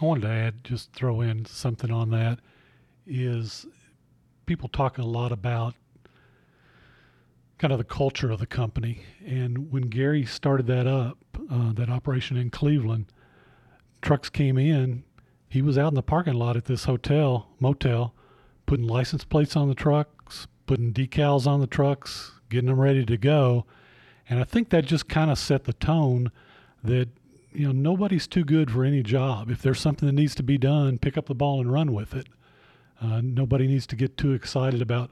I 0.00 0.04
wanted 0.04 0.22
to 0.22 0.28
add 0.28 0.64
just 0.64 0.92
throw 0.92 1.20
in 1.20 1.46
something 1.46 1.90
on 1.90 2.10
that 2.10 2.38
is 3.06 3.66
people 4.44 4.68
talk 4.68 4.98
a 4.98 5.02
lot 5.02 5.32
about 5.32 5.74
kind 7.58 7.72
of 7.72 7.78
the 7.78 7.84
culture 7.84 8.30
of 8.30 8.38
the 8.38 8.46
company. 8.46 9.02
And 9.24 9.72
when 9.72 9.84
Gary 9.84 10.24
started 10.24 10.66
that 10.66 10.86
up, 10.86 11.18
uh, 11.50 11.72
that 11.72 11.88
operation 11.88 12.36
in 12.36 12.50
Cleveland, 12.50 13.06
trucks 14.02 14.28
came 14.28 14.58
in. 14.58 15.04
He 15.48 15.62
was 15.62 15.78
out 15.78 15.88
in 15.88 15.94
the 15.94 16.02
parking 16.02 16.34
lot 16.34 16.56
at 16.56 16.66
this 16.66 16.84
hotel, 16.84 17.48
motel, 17.60 18.14
putting 18.66 18.86
license 18.86 19.24
plates 19.24 19.56
on 19.56 19.68
the 19.68 19.74
trucks, 19.74 20.10
putting 20.66 20.92
decals 20.92 21.46
on 21.46 21.60
the 21.60 21.66
trucks, 21.66 22.32
getting 22.50 22.68
them 22.68 22.80
ready 22.80 23.04
to 23.04 23.16
go. 23.16 23.64
And 24.28 24.40
I 24.40 24.44
think 24.44 24.70
that 24.70 24.84
just 24.84 25.08
kind 25.08 25.30
of 25.30 25.38
set 25.38 25.64
the 25.64 25.72
tone 25.72 26.30
that 26.82 27.08
you 27.52 27.66
know 27.66 27.72
nobody's 27.72 28.26
too 28.26 28.44
good 28.44 28.70
for 28.70 28.84
any 28.84 29.02
job. 29.02 29.50
If 29.50 29.62
there's 29.62 29.80
something 29.80 30.06
that 30.06 30.14
needs 30.14 30.34
to 30.36 30.42
be 30.42 30.58
done, 30.58 30.98
pick 30.98 31.16
up 31.16 31.26
the 31.26 31.34
ball 31.34 31.60
and 31.60 31.72
run 31.72 31.92
with 31.92 32.14
it. 32.14 32.26
Uh, 33.00 33.20
nobody 33.22 33.66
needs 33.66 33.86
to 33.88 33.96
get 33.96 34.16
too 34.16 34.32
excited 34.32 34.82
about 34.82 35.10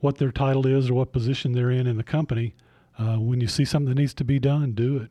what 0.00 0.18
their 0.18 0.30
title 0.30 0.66
is 0.66 0.90
or 0.90 0.94
what 0.94 1.12
position 1.12 1.52
they're 1.52 1.70
in 1.70 1.86
in 1.86 1.96
the 1.96 2.04
company. 2.04 2.54
Uh, 2.98 3.16
when 3.16 3.40
you 3.40 3.48
see 3.48 3.64
something 3.64 3.88
that 3.88 4.00
needs 4.00 4.14
to 4.14 4.24
be 4.24 4.38
done, 4.38 4.72
do 4.72 4.98
it. 4.98 5.10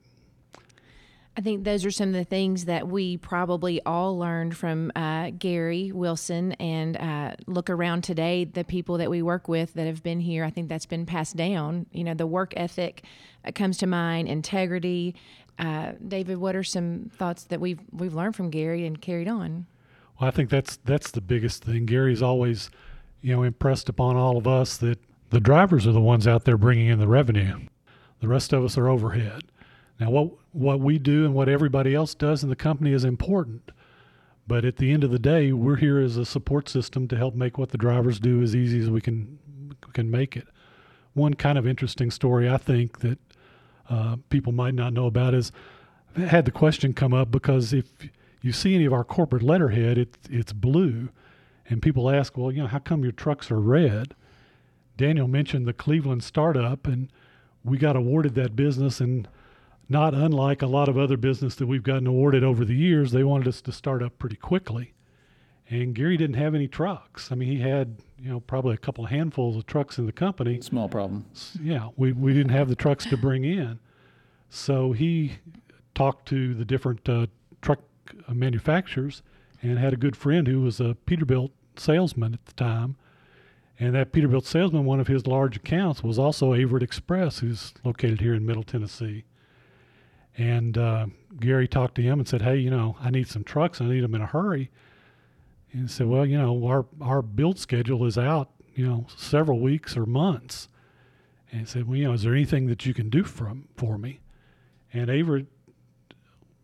I 1.35 1.41
think 1.41 1.63
those 1.63 1.83
are 1.83 1.91
some 1.91 2.09
of 2.09 2.13
the 2.13 2.23
things 2.23 2.65
that 2.65 2.87
we 2.87 3.17
probably 3.17 3.81
all 3.85 4.17
learned 4.19 4.55
from 4.55 4.91
uh, 4.95 5.31
Gary 5.31 5.91
Wilson 5.91 6.51
and 6.53 6.95
uh, 6.95 7.35
look 7.47 7.71
around 7.71 8.03
today, 8.03 8.45
the 8.45 8.63
people 8.63 8.97
that 8.99 9.09
we 9.09 9.23
work 9.23 9.47
with 9.47 9.73
that 9.73 9.87
have 9.87 10.03
been 10.03 10.19
here. 10.19 10.43
I 10.43 10.51
think 10.51 10.69
that's 10.69 10.85
been 10.85 11.07
passed 11.07 11.35
down. 11.35 11.87
You 11.91 12.03
know, 12.03 12.13
the 12.13 12.27
work 12.27 12.53
ethic 12.55 13.03
uh, 13.43 13.51
comes 13.51 13.77
to 13.79 13.87
mind, 13.87 14.27
integrity. 14.27 15.15
Uh, 15.57 15.93
David, 16.07 16.37
what 16.37 16.55
are 16.55 16.63
some 16.63 17.09
thoughts 17.15 17.45
that 17.45 17.59
we've 17.59 17.79
we've 17.91 18.13
learned 18.13 18.35
from 18.35 18.51
Gary 18.51 18.85
and 18.85 19.01
carried 19.01 19.27
on? 19.27 19.65
Well, 20.19 20.27
I 20.27 20.31
think 20.31 20.51
that's 20.51 20.77
that's 20.77 21.09
the 21.09 21.21
biggest 21.21 21.63
thing. 21.63 21.87
Gary's 21.87 22.21
always 22.21 22.69
you 23.23 23.33
know, 23.33 23.41
impressed 23.41 23.89
upon 23.89 24.17
all 24.17 24.37
of 24.37 24.45
us 24.45 24.77
that 24.77 24.99
the 25.31 25.39
drivers 25.39 25.87
are 25.87 25.93
the 25.93 26.01
ones 26.01 26.27
out 26.27 26.43
there 26.43 26.57
bringing 26.57 26.87
in 26.87 26.99
the 26.99 27.07
revenue. 27.07 27.61
The 28.19 28.27
rest 28.27 28.53
of 28.53 28.63
us 28.63 28.77
are 28.77 28.87
overhead. 28.87 29.43
Now, 29.99 30.09
what 30.09 30.31
what 30.51 30.79
we 30.79 30.99
do 30.99 31.25
and 31.25 31.33
what 31.33 31.49
everybody 31.49 31.95
else 31.95 32.13
does 32.15 32.43
in 32.43 32.49
the 32.49 32.55
company 32.55 32.93
is 32.93 33.03
important, 33.03 33.71
but 34.47 34.65
at 34.65 34.77
the 34.77 34.91
end 34.91 35.03
of 35.03 35.11
the 35.11 35.19
day, 35.19 35.51
we're 35.51 35.77
here 35.77 35.99
as 35.99 36.17
a 36.17 36.25
support 36.25 36.69
system 36.69 37.07
to 37.07 37.17
help 37.17 37.35
make 37.35 37.57
what 37.57 37.69
the 37.69 37.77
drivers 37.77 38.19
do 38.19 38.41
as 38.41 38.55
easy 38.55 38.79
as 38.79 38.89
we 38.89 39.01
can 39.01 39.39
can 39.93 40.09
make 40.09 40.35
it. 40.35 40.47
One 41.13 41.35
kind 41.35 41.57
of 41.57 41.67
interesting 41.67 42.09
story 42.11 42.49
I 42.49 42.57
think 42.57 42.99
that 42.99 43.19
uh, 43.89 44.17
people 44.29 44.51
might 44.51 44.73
not 44.73 44.93
know 44.93 45.05
about 45.05 45.33
is 45.33 45.51
I've 46.15 46.29
had 46.29 46.45
the 46.45 46.51
question 46.51 46.93
come 46.93 47.13
up 47.13 47.29
because 47.29 47.73
if 47.73 47.85
you 48.41 48.51
see 48.51 48.75
any 48.75 48.85
of 48.85 48.93
our 48.93 49.03
corporate 49.03 49.43
letterhead, 49.43 49.97
it, 49.97 50.17
it's 50.29 50.53
blue 50.53 51.09
and 51.69 51.81
people 51.81 52.09
ask, 52.09 52.37
well, 52.37 52.51
you 52.51 52.61
know, 52.61 52.67
how 52.67 52.79
come 52.79 53.03
your 53.03 53.11
trucks 53.11 53.49
are 53.49 53.59
red? 53.59 54.15
Daniel 54.97 55.27
mentioned 55.27 55.65
the 55.65 55.73
Cleveland 55.73 56.23
startup, 56.23 56.85
and 56.85 57.11
we 57.63 57.77
got 57.77 57.95
awarded 57.95 58.35
that 58.35 58.55
business. 58.55 58.99
And 58.99 59.27
not 59.89 60.13
unlike 60.13 60.61
a 60.61 60.67
lot 60.67 60.89
of 60.89 60.97
other 60.97 61.17
business 61.17 61.55
that 61.55 61.67
we've 61.67 61.83
gotten 61.83 62.07
awarded 62.07 62.43
over 62.43 62.65
the 62.65 62.75
years, 62.75 63.11
they 63.11 63.23
wanted 63.23 63.47
us 63.47 63.61
to 63.61 63.71
start 63.71 64.01
up 64.01 64.17
pretty 64.17 64.35
quickly. 64.35 64.93
And 65.69 65.95
Gary 65.95 66.17
didn't 66.17 66.35
have 66.35 66.55
any 66.55 66.67
trucks. 66.67 67.31
I 67.31 67.35
mean, 67.35 67.49
he 67.49 67.59
had, 67.59 67.97
you 68.19 68.29
know, 68.29 68.39
probably 68.39 68.73
a 68.73 68.77
couple 68.77 69.05
handfuls 69.05 69.55
of 69.55 69.65
trucks 69.65 69.97
in 69.97 70.05
the 70.05 70.11
company. 70.11 70.61
Small 70.61 70.89
problem. 70.89 71.25
Yeah, 71.61 71.89
we, 71.95 72.11
we 72.11 72.33
didn't 72.33 72.51
have 72.51 72.69
the 72.69 72.75
trucks 72.75 73.05
to 73.05 73.17
bring 73.17 73.43
in. 73.43 73.79
So 74.49 74.91
he 74.91 75.33
talked 75.95 76.27
to 76.29 76.53
the 76.53 76.65
different 76.65 77.07
uh, 77.07 77.27
truck 77.61 77.79
manufacturers 78.31 79.23
and 79.61 79.79
had 79.79 79.93
a 79.93 79.97
good 79.97 80.15
friend 80.15 80.47
who 80.47 80.61
was 80.61 80.79
a 80.79 80.95
Peterbilt 81.07 81.51
salesman 81.75 82.33
at 82.33 82.45
the 82.45 82.53
time. 82.53 82.95
And 83.79 83.95
that 83.95 84.11
Peterbilt 84.11 84.45
salesman, 84.45 84.85
one 84.85 84.99
of 84.99 85.07
his 85.07 85.25
large 85.25 85.55
accounts, 85.55 86.03
was 86.03 86.19
also 86.19 86.53
Averitt 86.53 86.83
Express, 86.83 87.39
who's 87.39 87.73
located 87.83 88.21
here 88.21 88.35
in 88.35 88.45
Middle 88.45 88.63
Tennessee. 88.63 89.23
And 90.37 90.77
uh, 90.77 91.07
Gary 91.39 91.67
talked 91.67 91.95
to 91.95 92.01
him 92.01 92.19
and 92.19 92.27
said, 92.27 92.41
"Hey, 92.41 92.57
you 92.57 92.69
know, 92.69 92.97
I 92.99 93.09
need 93.09 93.27
some 93.27 93.43
trucks. 93.43 93.79
I 93.81 93.85
need 93.85 94.01
them 94.01 94.15
in 94.15 94.21
a 94.21 94.25
hurry." 94.25 94.71
And 95.71 95.83
he 95.83 95.87
said, 95.87 96.07
"Well, 96.07 96.25
you 96.25 96.37
know, 96.37 96.65
our 96.65 96.85
our 97.01 97.21
build 97.21 97.59
schedule 97.59 98.05
is 98.05 98.17
out, 98.17 98.49
you 98.73 98.87
know, 98.87 99.05
several 99.15 99.59
weeks 99.59 99.95
or 99.95 100.05
months." 100.05 100.67
And 101.51 101.61
he 101.61 101.67
said, 101.67 101.87
"Well, 101.87 101.97
you 101.97 102.05
know, 102.05 102.13
is 102.13 102.23
there 102.23 102.33
anything 102.33 102.67
that 102.67 102.85
you 102.85 102.93
can 102.93 103.09
do 103.09 103.23
from 103.23 103.67
for 103.75 103.97
me?" 103.97 104.21
And 104.91 105.09
Averitt 105.09 105.47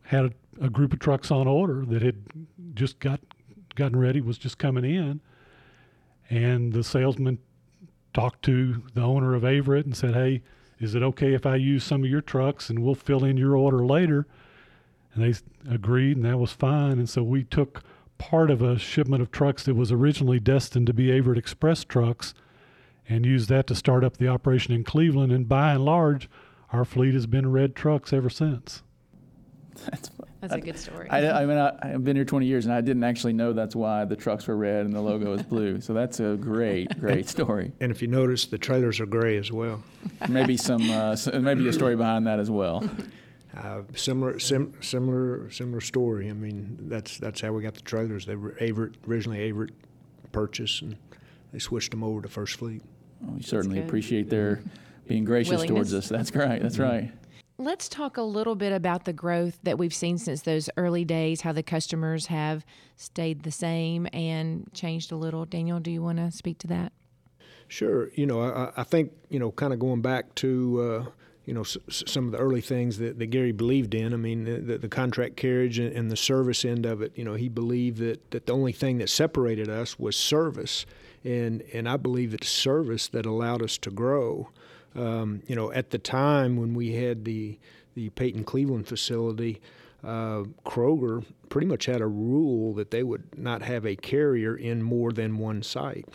had 0.03 0.25
a, 0.25 0.65
a 0.65 0.69
group 0.69 0.93
of 0.93 0.99
trucks 0.99 1.29
on 1.29 1.47
order 1.47 1.85
that 1.85 2.01
had 2.01 2.23
just 2.73 2.99
got 2.99 3.19
gotten 3.75 3.99
ready, 3.99 4.19
was 4.19 4.39
just 4.39 4.57
coming 4.57 4.83
in, 4.83 5.21
and 6.29 6.73
the 6.73 6.83
salesman 6.83 7.37
talked 8.15 8.41
to 8.43 8.83
the 8.95 9.01
owner 9.01 9.35
of 9.35 9.43
Averitt 9.43 9.85
and 9.85 9.95
said, 9.95 10.15
"Hey, 10.15 10.41
is 10.79 10.95
it 10.95 11.03
okay 11.03 11.33
if 11.33 11.45
I 11.45 11.55
use 11.55 11.83
some 11.83 12.03
of 12.03 12.09
your 12.09 12.21
trucks 12.21 12.69
and 12.69 12.79
we'll 12.79 12.95
fill 12.95 13.23
in 13.23 13.37
your 13.37 13.55
order 13.55 13.85
later?" 13.85 14.25
And 15.13 15.23
they 15.23 15.37
agreed, 15.69 16.17
and 16.17 16.25
that 16.25 16.39
was 16.39 16.51
fine. 16.51 16.99
And 16.99 17.09
so 17.09 17.23
we 17.23 17.43
took 17.43 17.83
part 18.17 18.51
of 18.51 18.61
a 18.61 18.77
shipment 18.77 19.21
of 19.21 19.31
trucks 19.31 19.63
that 19.63 19.75
was 19.75 19.91
originally 19.91 20.39
destined 20.39 20.87
to 20.87 20.93
be 20.93 21.07
Averitt 21.07 21.37
Express 21.37 21.83
trucks 21.83 22.33
and 23.07 23.25
used 23.25 23.49
that 23.49 23.65
to 23.67 23.75
start 23.75 24.03
up 24.03 24.17
the 24.17 24.27
operation 24.27 24.73
in 24.73 24.83
Cleveland. 24.83 25.31
And 25.31 25.49
by 25.49 25.73
and 25.73 25.83
large, 25.83 26.29
our 26.71 26.85
fleet 26.85 27.13
has 27.15 27.25
been 27.25 27.51
red 27.51 27.75
trucks 27.75 28.13
ever 28.13 28.29
since. 28.29 28.83
That's 29.89 30.09
that's 30.41 30.53
a 30.53 30.61
good 30.61 30.79
story. 30.79 31.09
I, 31.09 31.41
I 31.41 31.45
mean, 31.45 31.57
I, 31.57 31.87
have 31.87 32.03
been 32.03 32.15
here 32.15 32.25
20 32.25 32.45
years, 32.45 32.65
and 32.65 32.73
I 32.73 32.81
didn't 32.81 33.03
actually 33.03 33.33
know 33.33 33.51
that's 33.51 33.75
why 33.75 34.05
the 34.05 34.15
trucks 34.15 34.47
were 34.47 34.55
red 34.55 34.85
and 34.85 34.93
the 34.93 35.01
logo 35.01 35.33
is 35.33 35.43
blue. 35.43 35.81
So 35.81 35.93
that's 35.93 36.19
a 36.19 36.37
great, 36.39 36.97
great 36.99 37.27
story. 37.27 37.73
And 37.81 37.91
if 37.91 38.01
you 38.01 38.07
notice, 38.07 38.45
the 38.45 38.57
trailers 38.57 38.99
are 38.99 39.05
gray 39.05 39.37
as 39.37 39.51
well. 39.51 39.83
maybe 40.29 40.55
some, 40.55 40.89
uh, 40.89 41.17
maybe 41.33 41.67
a 41.67 41.73
story 41.73 41.95
behind 41.95 42.25
that 42.27 42.39
as 42.39 42.49
well. 42.49 42.89
Uh, 43.57 43.81
similar, 43.95 44.39
sim, 44.39 44.73
similar, 44.81 45.49
similar 45.51 45.81
story. 45.81 46.29
I 46.29 46.33
mean, 46.33 46.77
that's 46.81 47.17
that's 47.17 47.41
how 47.41 47.51
we 47.51 47.63
got 47.63 47.73
the 47.73 47.81
trailers. 47.81 48.25
They 48.25 48.35
were 48.35 48.51
Averitt 48.51 48.93
originally 49.07 49.51
Averitt 49.51 49.71
purchase, 50.31 50.81
and 50.81 50.95
they 51.51 51.59
switched 51.59 51.91
them 51.91 52.03
over 52.03 52.21
to 52.21 52.29
First 52.29 52.57
Fleet. 52.57 52.83
Well, 53.21 53.35
we 53.35 53.41
certainly 53.41 53.79
appreciate 53.79 54.29
their 54.29 54.61
being 55.07 55.25
gracious 55.25 55.63
towards 55.63 55.93
us. 55.93 56.07
That's 56.07 56.33
right. 56.35 56.61
That's 56.61 56.77
mm-hmm. 56.77 56.83
right. 56.83 57.11
Let's 57.61 57.89
talk 57.89 58.15
a 58.15 58.21
little 58.21 58.55
bit 58.55 58.71
about 58.71 59.03
the 59.03 59.11
growth 59.11 59.59
that 59.63 59.77
we've 59.77 59.93
seen 59.93 60.17
since 60.17 60.43
those 60.43 60.69
early 60.77 61.03
days, 61.03 61.41
how 61.41 61.51
the 61.51 61.61
customers 61.61 62.27
have 62.27 62.65
stayed 62.95 63.43
the 63.43 63.51
same 63.51 64.07
and 64.13 64.71
changed 64.73 65.11
a 65.11 65.17
little. 65.17 65.43
Daniel, 65.43 65.81
do 65.81 65.91
you 65.91 66.01
want 66.01 66.19
to 66.19 66.31
speak 66.31 66.57
to 66.59 66.67
that? 66.67 66.93
Sure. 67.67 68.11
You 68.15 68.27
know, 68.27 68.41
I, 68.41 68.71
I 68.77 68.83
think, 68.83 69.11
you 69.27 69.39
know, 69.39 69.51
kind 69.51 69.73
of 69.73 69.79
going 69.79 70.01
back 70.01 70.33
to, 70.35 70.81
uh, 70.81 71.11
you 71.45 71.53
know, 71.53 71.61
s- 71.61 71.77
some 71.89 72.27
of 72.27 72.31
the 72.31 72.37
early 72.37 72.61
things 72.61 72.97
that, 72.99 73.19
that 73.19 73.25
Gary 73.25 73.51
believed 73.51 73.93
in. 73.93 74.13
I 74.13 74.17
mean, 74.17 74.45
the, 74.45 74.77
the 74.77 74.87
contract 74.87 75.35
carriage 75.35 75.79
and, 75.79 75.93
and, 75.93 76.09
the 76.09 76.15
service 76.15 76.63
end 76.63 76.85
of 76.85 77.01
it, 77.01 77.11
you 77.15 77.25
know, 77.25 77.33
he 77.33 77.49
believed 77.49 77.97
that, 77.97 78.31
that 78.31 78.45
the 78.45 78.53
only 78.53 78.71
thing 78.71 78.99
that 78.99 79.09
separated 79.09 79.69
us 79.69 79.99
was 79.99 80.15
service 80.15 80.85
and 81.23 81.63
and 81.73 81.89
I 81.89 81.97
believe 81.97 82.33
it's 82.33 82.49
service 82.49 83.07
that 83.09 83.25
allowed 83.25 83.61
us 83.61 83.77
to 83.79 83.91
grow. 83.91 84.49
Um, 84.95 85.41
you 85.47 85.55
know, 85.55 85.71
at 85.71 85.91
the 85.91 85.97
time 85.99 86.57
when 86.57 86.73
we 86.73 86.93
had 86.93 87.25
the 87.25 87.59
the 87.95 88.09
Peyton 88.11 88.43
Cleveland 88.43 88.87
facility, 88.87 89.59
uh, 90.03 90.43
Kroger 90.65 91.25
pretty 91.49 91.67
much 91.67 91.85
had 91.85 92.01
a 92.01 92.07
rule 92.07 92.73
that 92.75 92.91
they 92.91 93.03
would 93.03 93.37
not 93.37 93.61
have 93.61 93.85
a 93.85 93.95
carrier 93.95 94.55
in 94.55 94.81
more 94.81 95.11
than 95.11 95.37
one 95.37 95.63
site. 95.63 96.07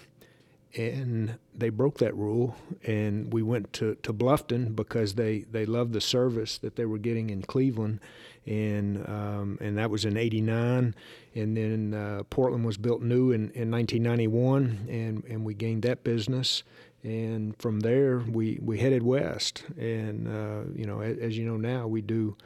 And 0.77 1.39
they 1.55 1.69
broke 1.69 1.99
that 1.99 2.17
rule, 2.17 2.57
and 2.83 3.33
we 3.33 3.43
went 3.43 3.73
to, 3.75 3.95
to 4.03 4.13
Bluffton 4.13 4.75
because 4.75 5.15
they, 5.15 5.41
they 5.41 5.67
loved 5.67 5.93
the 5.93 6.01
service 6.01 6.59
that 6.59 6.75
they 6.75 6.85
were 6.85 6.99
getting 6.99 7.31
in 7.31 7.43
Cleveland, 7.43 8.01
and 8.45 9.09
um, 9.09 9.57
and 9.61 9.79
that 9.79 9.89
was 9.89 10.05
in 10.05 10.17
'89. 10.17 10.97
And 11.37 11.57
then 11.57 11.95
uh, 11.95 12.25
Portland 12.29 12.65
was 12.65 12.77
built 12.77 13.03
new 13.03 13.31
in, 13.31 13.51
in 13.51 13.71
1991, 13.71 14.87
and, 14.91 15.25
and 15.29 15.45
we 15.45 15.55
gained 15.55 15.83
that 15.83 16.03
business. 16.03 16.65
And 17.05 17.55
from 17.59 17.81
there, 17.81 18.19
we, 18.19 18.59
we 18.63 18.79
headed 18.79 19.03
west. 19.03 19.65
And 19.79 20.27
uh, 20.27 20.73
you 20.75 20.87
know, 20.87 21.01
as, 21.01 21.19
as 21.19 21.39
you 21.39 21.45
know 21.45 21.59
now, 21.59 21.87
we 21.87 22.01
do 22.01 22.37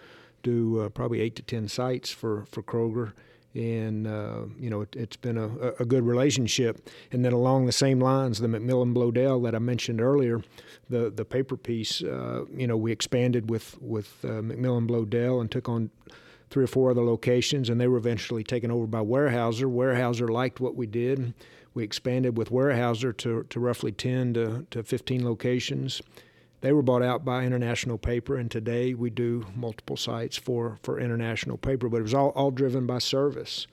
do 0.43 0.81
uh, 0.81 0.89
probably 0.89 1.21
eight 1.21 1.37
to 1.37 1.43
ten 1.43 1.69
sites 1.69 2.11
for 2.11 2.45
for 2.51 2.63
Kroger, 2.63 3.13
and 3.55 4.07
uh, 4.07 4.43
you 4.59 4.71
know 4.71 4.83
it, 4.83 4.95
has 4.95 5.17
been 5.21 5.39
a, 5.39 5.49
a, 5.81 5.85
good 5.85 6.05
relationship. 6.05 6.89
And 7.13 7.25
then 7.25 7.33
along 7.33 7.67
the 7.67 7.73
same 7.73 8.01
lines, 8.01 8.39
the 8.39 8.49
MacMillan 8.49 8.95
Bloedel 8.95 9.43
that 9.45 9.55
I 9.55 9.59
mentioned 9.59 10.01
earlier, 10.01 10.43
the 10.91 11.11
the 11.11 11.25
paper 11.25 11.57
piece, 11.57 12.03
uh, 12.03 12.45
you 12.55 12.67
know, 12.67 12.77
we 12.77 12.93
expanded 12.93 13.51
with 13.51 13.81
with 13.81 14.17
uh, 14.25 14.43
MacMillan 14.43 14.89
Bloedel 14.89 15.41
and 15.41 15.51
took 15.51 15.69
on 15.69 15.91
three 16.51 16.65
or 16.65 16.69
four 16.69 16.91
other 16.91 17.05
locations, 17.05 17.69
and 17.69 17.81
they 17.81 17.89
were 17.89 17.99
eventually 17.99 18.45
taken 18.45 18.71
over 18.71 18.87
by 18.87 19.01
Weyerhaeuser. 19.01 19.65
Weyerhaeuser 19.65 20.29
liked 20.29 20.61
what 20.61 20.77
we 20.77 20.87
did. 20.87 21.35
We 21.75 21.85
expanded 21.85 22.37
with 22.37 22.51
Weyerhaeuser 22.51 23.17
to, 23.19 23.45
to 23.45 23.61
roughly 23.61 23.93
10 23.93 24.35
to, 24.35 24.67
to 24.71 24.83
15 24.83 25.25
locations 25.25 26.03
they 26.61 26.73
were 26.73 26.83
bought 26.83 27.03
out 27.03 27.25
by 27.25 27.45
International 27.45 27.99
Paper, 27.99 28.37
and 28.37 28.51
today 28.51 28.95
we 28.95 29.11
do 29.11 29.47
multiple 29.55 29.97
sites 29.97 30.37
for, 30.37 30.79
for 30.83 30.99
International 30.99 31.57
Paper, 31.57 31.89
but 31.89 31.99
it 31.99 32.03
was 32.03 32.15
all, 32.15 32.31
all 32.31 32.51
driven 32.51 32.87
by 32.87 32.99
service. 32.99 33.67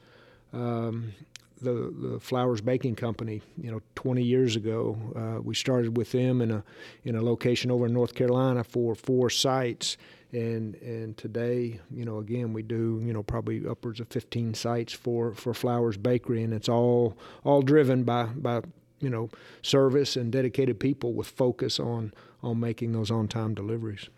Um, 0.54 1.14
the, 1.62 1.94
the 1.98 2.20
Flowers 2.20 2.62
Baking 2.62 2.96
Company, 2.96 3.42
you 3.58 3.72
know, 3.72 3.82
20 3.96 4.22
years 4.22 4.56
ago, 4.56 4.98
uh, 5.16 5.42
we 5.42 5.56
started 5.56 5.98
with 5.98 6.12
them 6.12 6.42
in 6.42 6.52
a 6.52 6.64
in 7.06 7.16
a 7.16 7.22
location 7.22 7.72
over 7.72 7.88
in 7.88 7.94
North 7.94 8.14
Carolina 8.14 8.64
for 8.64 8.94
four 8.94 9.30
sites, 9.30 9.98
and 10.36 10.76
and 10.76 11.18
today, 11.18 11.80
you 11.90 12.06
know, 12.06 12.18
again 12.18 12.54
we 12.54 12.62
do 12.62 13.02
you 13.04 13.14
know 13.14 13.24
probably 13.24 13.66
upwards 13.66 14.00
of 14.00 14.08
15 14.10 14.54
sites 14.54 14.94
for 14.94 15.34
for 15.34 15.54
Flowers 15.54 15.98
Bakery, 15.98 16.44
and 16.44 16.54
it's 16.54 16.70
all 16.70 17.18
all 17.44 17.62
driven 17.62 18.04
by 18.04 18.26
by 18.26 18.62
you 19.00 19.10
know 19.10 19.30
service 19.62 20.16
and 20.16 20.32
dedicated 20.32 20.80
people 20.80 21.14
with 21.14 21.28
focus 21.28 21.80
on 21.80 22.14
on 22.44 22.60
making 22.60 22.92
those 22.92 23.10
on 23.10 23.28
time 23.28 23.54
deliveries. 23.54 24.10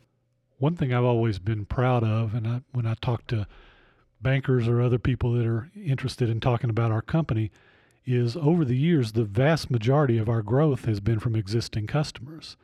One 0.58 0.76
thing 0.76 0.92
I've 0.92 1.04
always 1.04 1.38
been 1.38 1.66
proud 1.66 2.04
of, 2.04 2.34
and 2.34 2.48
I, 2.48 2.62
when 2.72 2.88
I 2.88 2.96
talk 3.00 3.28
to 3.28 3.48
bankers 4.20 4.68
or 4.68 4.82
other 4.82 4.98
people 4.98 5.34
that 5.34 5.46
are 5.46 5.70
interested 5.76 6.30
in 6.30 6.40
talking 6.40 6.72
about 6.72 6.92
our 6.92 7.04
company, 7.04 7.52
is 8.08 8.36
over 8.36 8.66
the 8.66 8.76
years, 8.76 9.12
the 9.12 9.24
vast 9.24 9.70
majority 9.70 10.18
of 10.18 10.28
our 10.28 10.42
growth 10.42 10.86
has 10.86 11.00
been 11.00 11.20
from 11.20 11.36
existing 11.36 11.86
customers. 11.86 12.58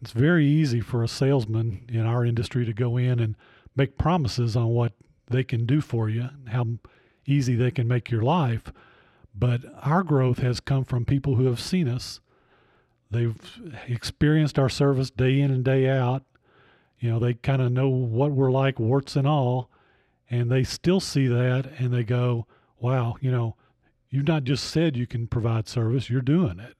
It's 0.00 0.12
very 0.12 0.46
easy 0.46 0.80
for 0.80 1.02
a 1.02 1.08
salesman 1.08 1.84
in 1.88 2.06
our 2.06 2.24
industry 2.24 2.64
to 2.64 2.72
go 2.72 2.96
in 2.96 3.20
and 3.20 3.36
make 3.76 3.98
promises 3.98 4.56
on 4.56 4.68
what 4.68 4.92
they 5.28 5.44
can 5.44 5.66
do 5.66 5.80
for 5.80 6.08
you, 6.08 6.28
how 6.48 6.66
easy 7.26 7.54
they 7.54 7.70
can 7.70 7.86
make 7.86 8.10
your 8.10 8.22
life. 8.22 8.72
But 9.34 9.60
our 9.82 10.02
growth 10.02 10.38
has 10.38 10.60
come 10.60 10.84
from 10.84 11.04
people 11.04 11.36
who 11.36 11.46
have 11.46 11.60
seen 11.60 11.88
us 11.88 12.20
They've 13.10 13.36
experienced 13.88 14.58
our 14.58 14.68
service 14.68 15.10
day 15.10 15.40
in 15.40 15.50
and 15.50 15.64
day 15.64 15.88
out. 15.88 16.22
You 17.00 17.10
know, 17.10 17.18
they 17.18 17.34
kind 17.34 17.60
of 17.60 17.72
know 17.72 17.88
what 17.88 18.30
we're 18.30 18.52
like, 18.52 18.78
warts 18.78 19.16
and 19.16 19.26
all, 19.26 19.70
and 20.30 20.50
they 20.50 20.62
still 20.62 21.00
see 21.00 21.26
that 21.26 21.68
and 21.78 21.92
they 21.92 22.04
go, 22.04 22.46
wow, 22.78 23.16
you 23.20 23.30
know, 23.32 23.56
you've 24.10 24.28
not 24.28 24.44
just 24.44 24.64
said 24.64 24.96
you 24.96 25.06
can 25.06 25.26
provide 25.26 25.66
service, 25.66 26.08
you're 26.08 26.20
doing 26.20 26.60
it. 26.60 26.76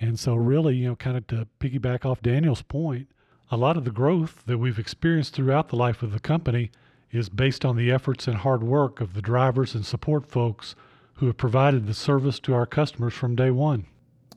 And 0.00 0.18
so, 0.18 0.34
really, 0.34 0.76
you 0.76 0.88
know, 0.88 0.96
kind 0.96 1.16
of 1.16 1.26
to 1.28 1.46
piggyback 1.60 2.04
off 2.04 2.20
Daniel's 2.22 2.62
point, 2.62 3.08
a 3.50 3.56
lot 3.56 3.76
of 3.76 3.84
the 3.84 3.90
growth 3.90 4.42
that 4.46 4.58
we've 4.58 4.78
experienced 4.78 5.34
throughout 5.34 5.68
the 5.68 5.76
life 5.76 6.02
of 6.02 6.12
the 6.12 6.20
company 6.20 6.70
is 7.10 7.28
based 7.28 7.64
on 7.64 7.76
the 7.76 7.92
efforts 7.92 8.26
and 8.26 8.38
hard 8.38 8.62
work 8.62 9.00
of 9.00 9.14
the 9.14 9.22
drivers 9.22 9.74
and 9.74 9.86
support 9.86 10.26
folks 10.26 10.74
who 11.14 11.26
have 11.26 11.36
provided 11.36 11.86
the 11.86 11.94
service 11.94 12.40
to 12.40 12.54
our 12.54 12.66
customers 12.66 13.14
from 13.14 13.36
day 13.36 13.50
one 13.50 13.86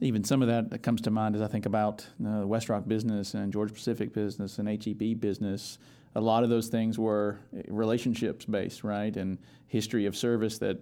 even 0.00 0.24
some 0.24 0.42
of 0.42 0.48
that 0.48 0.70
that 0.70 0.82
comes 0.82 1.00
to 1.02 1.10
mind 1.10 1.34
as 1.34 1.42
I 1.42 1.48
think 1.48 1.66
about 1.66 2.06
uh, 2.24 2.40
the 2.40 2.46
West 2.46 2.68
Rock 2.68 2.86
business 2.86 3.34
and 3.34 3.52
Georgia 3.52 3.74
Pacific 3.74 4.12
business 4.12 4.58
and 4.58 4.68
HEB 4.68 5.20
business. 5.20 5.78
A 6.14 6.20
lot 6.20 6.44
of 6.44 6.50
those 6.50 6.68
things 6.68 6.98
were 6.98 7.38
relationships 7.68 8.44
based, 8.44 8.84
right, 8.84 9.14
and 9.16 9.38
history 9.66 10.06
of 10.06 10.16
service 10.16 10.58
that 10.58 10.78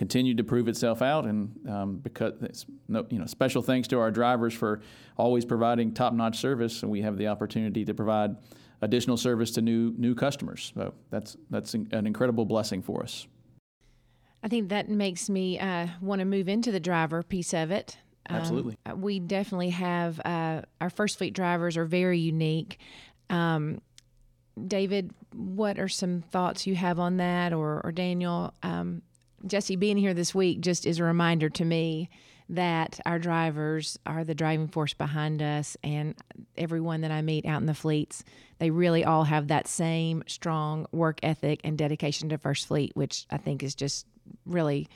continued 0.00 0.38
to 0.38 0.42
prove 0.42 0.66
itself 0.66 1.02
out. 1.02 1.26
And 1.26 1.68
um, 1.68 1.96
because 1.98 2.32
it's 2.40 2.64
no, 2.88 3.04
you 3.10 3.18
know, 3.18 3.26
special 3.26 3.60
thanks 3.60 3.86
to 3.88 3.98
our 3.98 4.10
drivers 4.10 4.54
for 4.54 4.80
always 5.18 5.44
providing 5.44 5.92
top 5.92 6.14
notch 6.14 6.38
service, 6.38 6.82
and 6.82 6.90
we 6.90 7.02
have 7.02 7.18
the 7.18 7.28
opportunity 7.28 7.84
to 7.84 7.92
provide 7.92 8.36
additional 8.80 9.18
service 9.18 9.50
to 9.50 9.60
new 9.60 9.92
new 9.98 10.14
customers. 10.14 10.72
So 10.74 10.94
that's 11.10 11.36
that's 11.50 11.74
an 11.74 12.06
incredible 12.06 12.46
blessing 12.46 12.80
for 12.80 13.02
us. 13.02 13.26
I 14.42 14.48
think 14.48 14.70
that 14.70 14.88
makes 14.88 15.28
me 15.28 15.60
uh, 15.60 15.88
want 16.00 16.20
to 16.20 16.24
move 16.24 16.48
into 16.48 16.72
the 16.72 16.80
driver 16.80 17.22
piece 17.22 17.52
of 17.52 17.70
it. 17.70 17.98
Absolutely. 18.26 18.78
Um, 18.86 19.02
we 19.02 19.20
definitely 19.20 19.68
have 19.68 20.18
uh, 20.24 20.62
our 20.80 20.88
first 20.88 21.18
fleet 21.18 21.34
drivers 21.34 21.76
are 21.76 21.84
very 21.84 22.18
unique. 22.18 22.78
Um, 23.28 23.82
David, 24.66 25.12
what 25.34 25.78
are 25.78 25.88
some 25.88 26.22
thoughts 26.22 26.66
you 26.66 26.74
have 26.74 26.98
on 26.98 27.18
that, 27.18 27.52
or, 27.52 27.82
or 27.84 27.92
Daniel? 27.92 28.54
Um, 28.62 29.02
Jesse 29.46 29.76
being 29.76 29.96
here 29.96 30.14
this 30.14 30.34
week 30.34 30.60
just 30.60 30.86
is 30.86 30.98
a 30.98 31.04
reminder 31.04 31.48
to 31.48 31.64
me 31.64 32.08
that 32.50 32.98
our 33.06 33.18
drivers 33.18 33.98
are 34.04 34.24
the 34.24 34.34
driving 34.34 34.66
force 34.66 34.92
behind 34.92 35.40
us, 35.40 35.76
and 35.84 36.16
everyone 36.56 37.02
that 37.02 37.12
I 37.12 37.22
meet 37.22 37.46
out 37.46 37.60
in 37.60 37.66
the 37.66 37.74
fleets, 37.74 38.24
they 38.58 38.70
really 38.70 39.04
all 39.04 39.24
have 39.24 39.48
that 39.48 39.68
same 39.68 40.24
strong 40.26 40.86
work 40.90 41.20
ethic 41.22 41.60
and 41.62 41.78
dedication 41.78 42.28
to 42.30 42.38
First 42.38 42.66
Fleet, 42.66 42.90
which 42.94 43.26
I 43.30 43.36
think 43.36 43.62
is 43.62 43.76
just 43.76 44.04
really 44.46 44.88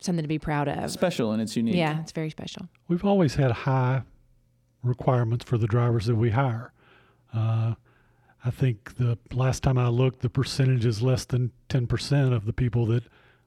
something 0.00 0.22
to 0.22 0.28
be 0.28 0.38
proud 0.38 0.68
of. 0.68 0.90
Special 0.90 1.32
and 1.32 1.40
it's 1.40 1.56
unique. 1.56 1.76
Yeah, 1.76 2.00
it's 2.00 2.12
very 2.12 2.30
special. 2.30 2.68
We've 2.88 3.04
always 3.04 3.34
had 3.36 3.50
high 3.50 4.02
requirements 4.82 5.46
for 5.46 5.56
the 5.56 5.66
drivers 5.66 6.06
that 6.06 6.16
we 6.16 6.30
hire. 6.30 6.72
Uh, 7.34 7.74
I 8.44 8.50
think 8.50 8.96
the 8.96 9.18
last 9.32 9.62
time 9.62 9.78
I 9.78 9.88
looked, 9.88 10.20
the 10.20 10.30
percentage 10.30 10.84
is 10.84 11.02
less 11.02 11.24
than 11.24 11.52
10% 11.70 12.32
of 12.32 12.44
the 12.44 12.52
people 12.52 12.86
that 12.86 13.04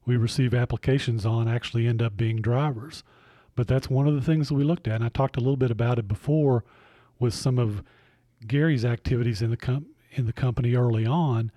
we 0.10 0.18
receive 0.18 0.54
applications 0.54 1.26
on 1.26 1.48
actually 1.48 1.88
end 1.88 2.02
up 2.02 2.18
being 2.18 2.42
drivers. 2.42 3.04
But 3.56 3.68
that's 3.68 3.90
one 3.90 4.08
of 4.08 4.16
the 4.16 4.22
things 4.22 4.50
that 4.50 4.56
we 4.56 4.64
looked 4.64 4.88
at. 4.88 4.96
And 4.96 5.04
I 5.04 5.10
talked 5.10 5.38
a 5.38 5.42
little 5.42 5.58
bit 5.58 5.72
about 5.72 6.00
it 6.00 6.08
before 6.08 6.64
with 7.20 7.34
some 7.34 7.58
of 7.58 7.84
Gary's 8.46 8.86
activities 8.86 9.42
in 9.42 9.50
the 9.50 9.58
com- 9.58 9.88
in 10.12 10.26
the 10.26 10.34
company 10.34 10.76
early 10.76 11.06
on 11.06 11.52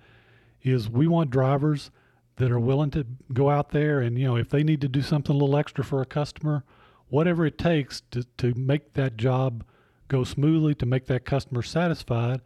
is 0.61 0.89
we 0.89 1.07
want 1.07 1.29
drivers– 1.29 1.91
that 2.37 2.51
are 2.51 2.59
willing 2.59 2.91
to 2.91 3.05
go 3.31 3.49
out 3.49 3.69
there 3.69 4.01
and 4.01 4.17
you 4.17 4.25
know 4.25 4.35
if 4.35 4.49
they 4.49 4.63
need 4.63 4.81
to 4.81 4.87
do 4.87 5.01
something 5.01 5.35
a 5.35 5.37
little 5.37 5.57
extra 5.57 5.83
for 5.83 6.01
a 6.01 6.05
customer 6.05 6.63
whatever 7.09 7.45
it 7.45 7.57
takes 7.57 8.01
to, 8.11 8.23
to 8.37 8.53
make 8.55 8.93
that 8.93 9.17
job 9.17 9.63
go 10.07 10.23
smoothly 10.23 10.73
to 10.73 10.85
make 10.85 11.05
that 11.05 11.25
customer 11.25 11.61
satisfied 11.61 12.41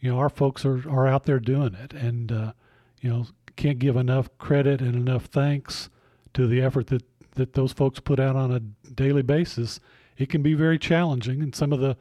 you 0.00 0.10
know 0.10 0.18
our 0.18 0.28
folks 0.28 0.64
are, 0.64 0.88
are 0.88 1.06
out 1.06 1.24
there 1.24 1.40
doing 1.40 1.74
it 1.74 1.92
and 1.92 2.30
uh, 2.30 2.52
you 3.00 3.10
know 3.10 3.26
can't 3.58 3.78
give 3.78 3.96
enough 3.96 4.28
credit 4.38 4.80
and 4.80 4.94
enough 4.94 5.26
thanks 5.26 5.90
to 6.32 6.46
the 6.46 6.62
effort 6.62 6.86
that 6.86 7.04
that 7.34 7.52
those 7.52 7.72
folks 7.72 8.00
put 8.00 8.18
out 8.18 8.34
on 8.34 8.50
a 8.50 8.60
daily 8.90 9.22
basis 9.22 9.80
it 10.16 10.28
can 10.28 10.42
be 10.42 10.54
very 10.54 10.78
challenging 10.78 11.42
and 11.42 11.54
some 11.54 11.72
of 11.72 11.80
the 11.80 11.96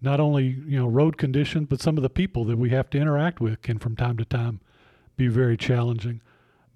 not 0.00 0.18
only 0.18 0.44
you 0.66 0.78
know 0.78 0.86
road 0.86 1.16
conditions 1.16 1.66
but 1.68 1.80
some 1.80 1.96
of 1.96 2.02
the 2.02 2.10
people 2.10 2.44
that 2.44 2.56
we 2.56 2.70
have 2.70 2.88
to 2.88 2.98
interact 2.98 3.40
with 3.40 3.60
can 3.62 3.78
from 3.78 3.94
time 3.94 4.16
to 4.16 4.24
time 4.24 4.60
be 5.16 5.28
very 5.28 5.56
challenging 5.56 6.20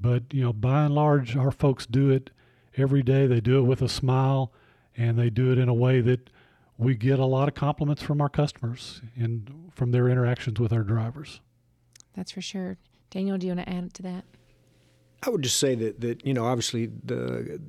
but, 0.00 0.22
you 0.32 0.42
know, 0.42 0.52
by 0.52 0.84
and 0.84 0.94
large, 0.94 1.36
our 1.36 1.50
folks 1.50 1.86
do 1.86 2.10
it 2.10 2.30
every 2.76 3.02
day. 3.02 3.26
They 3.26 3.40
do 3.40 3.58
it 3.58 3.62
with 3.62 3.82
a 3.82 3.88
smile 3.88 4.52
and 4.96 5.18
they 5.18 5.30
do 5.30 5.52
it 5.52 5.58
in 5.58 5.68
a 5.68 5.74
way 5.74 6.00
that 6.00 6.30
we 6.78 6.94
get 6.94 7.18
a 7.18 7.24
lot 7.24 7.48
of 7.48 7.54
compliments 7.54 8.02
from 8.02 8.20
our 8.20 8.28
customers 8.28 9.00
and 9.16 9.70
from 9.74 9.92
their 9.92 10.08
interactions 10.08 10.60
with 10.60 10.72
our 10.72 10.82
drivers. 10.82 11.40
That's 12.14 12.32
for 12.32 12.42
sure. 12.42 12.78
Daniel, 13.10 13.38
do 13.38 13.46
you 13.46 13.54
want 13.54 13.66
to 13.66 13.74
add 13.74 13.94
to 13.94 14.02
that? 14.02 14.24
I 15.22 15.30
would 15.30 15.42
just 15.42 15.58
say 15.58 15.74
that, 15.74 16.00
that 16.00 16.26
you 16.26 16.34
know, 16.34 16.46
obviously 16.46 16.86
the 17.04 17.60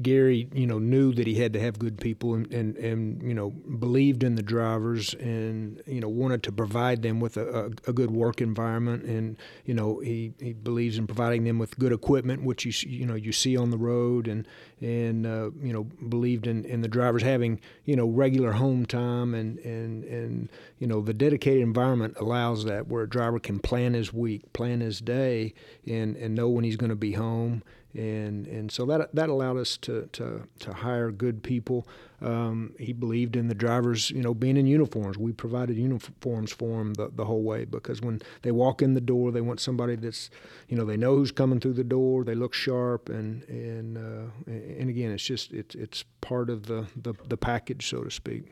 Gary, 0.00 0.48
you 0.54 0.66
know, 0.66 0.78
knew 0.78 1.12
that 1.12 1.26
he 1.26 1.34
had 1.34 1.52
to 1.52 1.60
have 1.60 1.78
good 1.78 2.00
people 2.00 2.34
and, 2.34 2.50
and, 2.52 2.76
and 2.76 3.22
you 3.22 3.34
know 3.34 3.50
believed 3.50 4.22
in 4.22 4.36
the 4.36 4.42
drivers 4.42 5.12
and 5.14 5.82
you 5.86 6.00
know 6.00 6.08
wanted 6.08 6.42
to 6.44 6.52
provide 6.52 7.02
them 7.02 7.20
with 7.20 7.36
a, 7.36 7.66
a, 7.86 7.90
a, 7.90 7.92
good 7.92 8.10
work 8.10 8.40
environment. 8.40 9.04
And 9.04 9.36
you 9.66 9.74
know 9.74 9.98
he, 9.98 10.32
he 10.38 10.54
believes 10.54 10.96
in 10.96 11.06
providing 11.06 11.44
them 11.44 11.58
with 11.58 11.78
good 11.78 11.92
equipment, 11.92 12.42
which 12.42 12.64
you 12.64 12.72
you 12.88 13.04
know 13.04 13.14
you 13.14 13.32
see 13.32 13.56
on 13.56 13.70
the 13.70 13.76
road 13.76 14.28
and 14.28 14.46
and 14.80 15.26
uh, 15.26 15.50
you 15.60 15.72
know 15.72 15.84
believed 15.84 16.46
in, 16.46 16.64
in 16.64 16.80
the 16.80 16.88
drivers 16.88 17.22
having 17.22 17.60
you 17.84 17.96
know 17.96 18.06
regular 18.06 18.52
home 18.52 18.86
time 18.86 19.34
and 19.34 19.58
and 19.58 20.04
and 20.04 20.48
you 20.78 20.86
know 20.86 21.02
the 21.02 21.14
dedicated 21.14 21.62
environment 21.62 22.16
allows 22.18 22.64
that 22.64 22.88
where 22.88 23.02
a 23.02 23.08
driver 23.08 23.38
can 23.38 23.58
plan 23.58 23.92
his 23.92 24.12
week, 24.12 24.52
plan 24.54 24.80
his 24.80 25.00
day, 25.00 25.52
and 25.86 26.16
and 26.16 26.34
know 26.34 26.48
when 26.48 26.64
he's 26.64 26.76
going 26.76 26.90
to 26.90 26.96
be 26.96 27.12
home 27.12 27.62
and 27.94 28.46
and 28.46 28.72
so 28.72 28.86
that 28.86 29.14
that 29.14 29.28
allowed 29.28 29.58
us 29.58 29.76
to 29.78 30.08
to, 30.12 30.42
to 30.60 30.72
hire 30.72 31.10
good 31.10 31.42
people. 31.42 31.86
Um, 32.20 32.74
he 32.78 32.92
believed 32.92 33.34
in 33.34 33.48
the 33.48 33.54
drivers, 33.54 34.10
you 34.10 34.22
know, 34.22 34.32
being 34.32 34.56
in 34.56 34.66
uniforms. 34.66 35.18
We 35.18 35.32
provided 35.32 35.76
uniforms 35.76 36.52
for 36.52 36.78
them 36.78 36.94
the, 36.94 37.10
the 37.12 37.24
whole 37.24 37.42
way 37.42 37.64
because 37.64 38.00
when 38.00 38.22
they 38.42 38.52
walk 38.52 38.80
in 38.80 38.94
the 38.94 39.00
door, 39.00 39.32
they 39.32 39.40
want 39.40 39.58
somebody 39.58 39.96
that's, 39.96 40.30
you 40.68 40.76
know, 40.76 40.84
they 40.84 40.96
know 40.96 41.16
who's 41.16 41.32
coming 41.32 41.58
through 41.58 41.72
the 41.72 41.82
door. 41.84 42.22
They 42.22 42.36
look 42.36 42.54
sharp, 42.54 43.08
and 43.08 43.42
and 43.48 43.98
uh, 43.98 44.30
and 44.46 44.88
again, 44.88 45.10
it's 45.10 45.24
just 45.24 45.52
it's 45.52 45.74
it's 45.74 46.04
part 46.20 46.48
of 46.48 46.66
the, 46.66 46.86
the 46.96 47.14
the 47.28 47.36
package, 47.36 47.88
so 47.88 48.04
to 48.04 48.10
speak. 48.10 48.44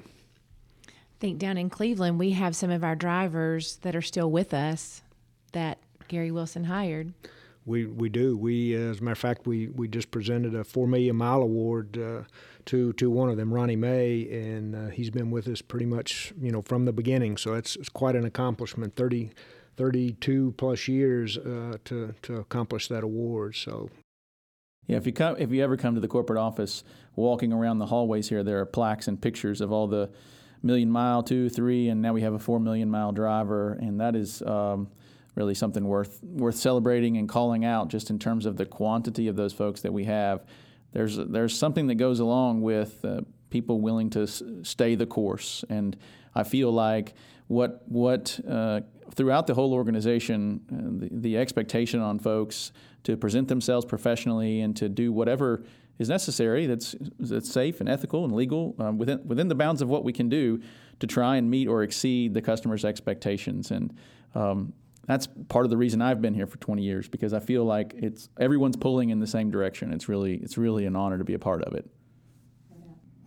I 0.88 1.20
think 1.20 1.38
down 1.38 1.57
in 1.57 1.70
Cleveland, 1.70 2.18
we 2.18 2.33
have 2.33 2.57
some 2.57 2.70
of 2.70 2.83
our 2.83 2.96
drivers 2.96 3.76
that 3.83 3.94
are 3.94 4.03
still 4.03 4.31
with 4.31 4.53
us 4.53 5.03
that 5.53 5.79
Gary 6.09 6.31
Wilson 6.31 6.64
hired. 6.64 7.12
We 7.71 7.87
we 7.87 8.09
do. 8.09 8.37
We, 8.37 8.75
uh, 8.77 8.91
as 8.91 8.99
a 8.99 9.05
matter 9.05 9.13
of 9.13 9.19
fact, 9.19 9.47
we, 9.47 9.69
we 9.69 9.87
just 9.87 10.11
presented 10.11 10.57
a 10.57 10.65
four 10.65 10.89
million 10.89 11.15
mile 11.15 11.41
award 11.41 11.97
uh, 11.97 12.23
to 12.67 12.93
to 12.95 13.09
one 13.09 13.31
of 13.31 13.37
them, 13.37 13.55
Ronnie 13.55 13.77
May, 13.77 14.29
and 14.29 14.75
uh, 14.75 14.89
he's 14.89 15.11
been 15.11 15.31
with 15.31 15.47
us 15.47 15.63
pretty 15.63 15.87
much 15.87 16.35
you 16.41 16.51
know 16.51 16.63
from 16.63 16.85
the 16.85 16.93
beginning. 16.93 17.37
So 17.37 17.55
it's, 17.55 17.77
it's 17.77 17.89
quite 17.89 18.17
an 18.17 18.25
accomplishment. 18.25 18.97
30, 18.97 19.31
32 19.77 20.55
plus 20.59 20.89
years 20.89 21.39
uh, 21.39 21.79
to 21.85 22.13
to 22.23 22.37
accomplish 22.37 22.89
that 22.89 23.05
award. 23.05 23.55
So. 23.55 23.89
Yeah, 24.87 24.97
if 24.97 25.07
you 25.07 25.13
come, 25.13 25.37
if 25.39 25.53
you 25.53 25.63
ever 25.63 25.77
come 25.77 25.95
to 25.95 26.01
the 26.01 26.09
corporate 26.09 26.39
office, 26.39 26.83
walking 27.15 27.53
around 27.53 27.79
the 27.79 27.87
hallways 27.87 28.29
here, 28.29 28.43
there 28.43 28.59
are 28.59 28.67
plaques 28.67 29.07
and 29.07 29.21
pictures 29.21 29.61
of 29.61 29.71
all 29.71 29.87
the 29.87 30.11
million 30.65 30.91
mile, 30.91 31.23
two, 31.23 31.49
three, 31.49 31.89
and 31.89 32.03
now 32.03 32.13
we 32.13 32.23
have 32.23 32.35
a 32.35 32.41
four 32.41 32.59
million 32.59 32.91
mile 32.91 33.13
driver, 33.13 33.75
and 33.75 34.01
that 34.01 34.17
is 34.17 34.43
um, 34.43 34.89
really 35.35 35.55
something 35.55 35.85
worth 35.85 36.23
worth 36.23 36.57
celebrating 36.57 37.16
and 37.16 37.29
calling 37.29 37.64
out 37.64 37.88
just 37.88 38.11
in 38.11 38.19
terms 38.19 38.47
of 38.47 38.57
the 38.57 38.66
quantity 38.66 39.29
of 39.29 39.37
those 39.37 39.53
folks 39.53 39.81
that 39.83 39.93
we 39.93 40.05
have. 40.05 40.45
There's 40.93 41.16
there's 41.16 41.57
something 41.57 41.87
that 41.87 41.97
goes 41.97 42.21
along 42.21 42.62
with 42.62 43.05
uh, 43.05 43.23
people 43.51 43.81
willing 43.81 44.11
to 44.11 44.23
s- 44.23 44.43
stay 44.62 44.95
the 44.95 45.07
course, 45.07 45.64
and 45.69 45.97
I 46.35 46.43
feel 46.43 46.73
like 46.73 47.14
what 47.47 47.83
what 47.87 48.38
uh, 48.49 48.81
throughout 49.14 49.47
the 49.47 49.55
whole 49.55 49.75
organization, 49.75 50.61
uh, 50.73 51.07
the, 51.07 51.21
the 51.21 51.38
expectation 51.38 52.01
on 52.01 52.19
folks 52.19 52.73
to 53.05 53.16
present 53.16 53.49
themselves 53.49 53.87
professionally 53.87 54.61
and 54.61 54.77
to 54.77 54.88
do 54.88 55.12
whatever 55.12 55.64
is 55.99 56.09
necessary 56.09 56.66
that's 56.66 56.95
that's 57.19 57.51
safe 57.51 57.81
and 57.81 57.88
ethical 57.88 58.25
and 58.25 58.35
legal 58.35 58.75
um, 58.79 58.99
within 58.99 59.21
within 59.27 59.49
the 59.49 59.55
bounds 59.55 59.83
of 59.83 59.88
what 59.88 60.03
we 60.03 60.12
can 60.12 60.29
do 60.29 60.61
to 60.99 61.07
try 61.07 61.37
and 61.37 61.51
meet 61.51 61.69
or 61.69 61.83
exceed 61.83 62.35
the 62.35 62.43
customer's 62.43 62.85
expectations 62.85 63.71
and 63.71 63.95
um, 64.35 64.73
that's 65.11 65.27
part 65.49 65.66
of 65.66 65.70
the 65.70 65.77
reason 65.77 66.01
I've 66.01 66.23
been 66.23 66.35
here 66.35 66.46
for 66.46 66.59
20 66.59 66.83
years 66.83 67.09
because 67.09 67.35
I 67.35 67.40
feel 67.40 67.64
like 67.64 67.94
it's 67.96 68.29
everyone's 68.38 68.77
pulling 68.77 69.11
in 69.11 69.18
the 69.18 69.27
same 69.27 69.51
direction. 69.51 69.92
It's 69.92 70.09
really 70.09 70.35
it's 70.37 70.57
really 70.57 70.87
an 70.87 70.94
honor 70.94 71.18
to 71.18 71.25
be 71.25 71.35
a 71.35 71.38
part 71.38 71.62
of 71.64 71.75
it. 71.75 71.90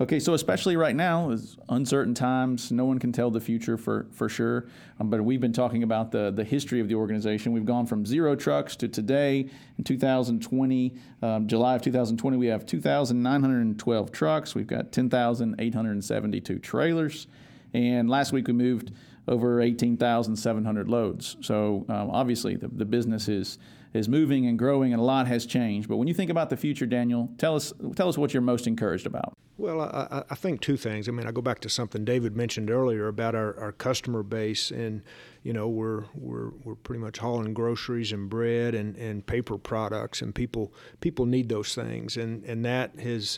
Okay, 0.01 0.19
so 0.19 0.33
especially 0.33 0.75
right 0.75 0.95
now 0.95 1.29
is 1.29 1.57
uncertain 1.69 2.13
times. 2.13 2.71
No 2.71 2.85
one 2.85 2.99
can 2.99 3.11
tell 3.11 3.29
the 3.29 3.41
future 3.41 3.77
for 3.77 4.07
for 4.11 4.27
sure. 4.29 4.67
Um, 4.99 5.09
but 5.09 5.21
we've 5.21 5.41
been 5.41 5.53
talking 5.53 5.83
about 5.83 6.11
the 6.11 6.31
the 6.31 6.43
history 6.45 6.79
of 6.79 6.87
the 6.87 6.95
organization. 6.95 7.51
We've 7.51 7.65
gone 7.65 7.85
from 7.85 8.05
zero 8.05 8.35
trucks 8.35 8.77
to 8.77 8.87
today 8.87 9.49
in 9.77 9.83
2020, 9.83 10.95
um, 11.21 11.47
July 11.47 11.75
of 11.75 11.81
2020, 11.81 12.37
we 12.37 12.47
have 12.47 12.65
2,912 12.65 14.11
trucks. 14.11 14.55
We've 14.55 14.67
got 14.67 14.91
10,872 14.91 16.59
trailers, 16.59 17.27
and 17.73 18.09
last 18.09 18.31
week 18.31 18.47
we 18.47 18.53
moved 18.53 18.93
over 19.27 19.61
18,700 19.61 20.89
loads. 20.89 21.37
So 21.41 21.85
um, 21.89 22.09
obviously 22.09 22.55
the, 22.55 22.67
the 22.67 22.85
business 22.85 23.27
is 23.27 23.57
is 23.93 24.09
moving 24.09 24.47
and 24.47 24.57
growing, 24.57 24.91
and 24.91 24.99
a 24.99 25.05
lot 25.05 25.27
has 25.27 25.45
changed. 25.45 25.87
But 25.87 25.97
when 25.97 26.07
you 26.07 26.13
think 26.15 26.31
about 26.31 26.49
the 26.49 26.57
future, 26.57 26.85
Daniel, 26.85 27.29
tell 27.37 27.55
us 27.55 27.71
tell 27.95 28.09
us 28.09 28.17
what 28.17 28.33
you're 28.33 28.41
most 28.41 28.67
encouraged 28.67 29.05
about. 29.05 29.37
Well, 29.55 29.81
I, 29.81 30.23
I 30.31 30.35
think 30.35 30.61
two 30.61 30.77
things. 30.77 31.07
I 31.07 31.11
mean, 31.11 31.27
I 31.27 31.31
go 31.31 31.41
back 31.41 31.59
to 31.59 31.69
something 31.69 32.03
David 32.03 32.35
mentioned 32.35 32.71
earlier 32.71 33.07
about 33.07 33.35
our, 33.35 33.57
our 33.59 33.71
customer 33.71 34.23
base, 34.23 34.71
and 34.71 35.03
you 35.43 35.53
know, 35.53 35.67
we're 35.67 36.05
we're 36.15 36.49
we're 36.63 36.75
pretty 36.75 37.01
much 37.01 37.19
hauling 37.19 37.53
groceries 37.53 38.11
and 38.11 38.29
bread 38.29 38.73
and, 38.73 38.95
and 38.97 39.25
paper 39.25 39.59
products, 39.59 40.23
and 40.23 40.33
people 40.33 40.73
people 41.01 41.27
need 41.27 41.49
those 41.49 41.75
things, 41.75 42.17
and 42.17 42.43
and 42.45 42.65
that 42.65 42.99
has 42.99 43.37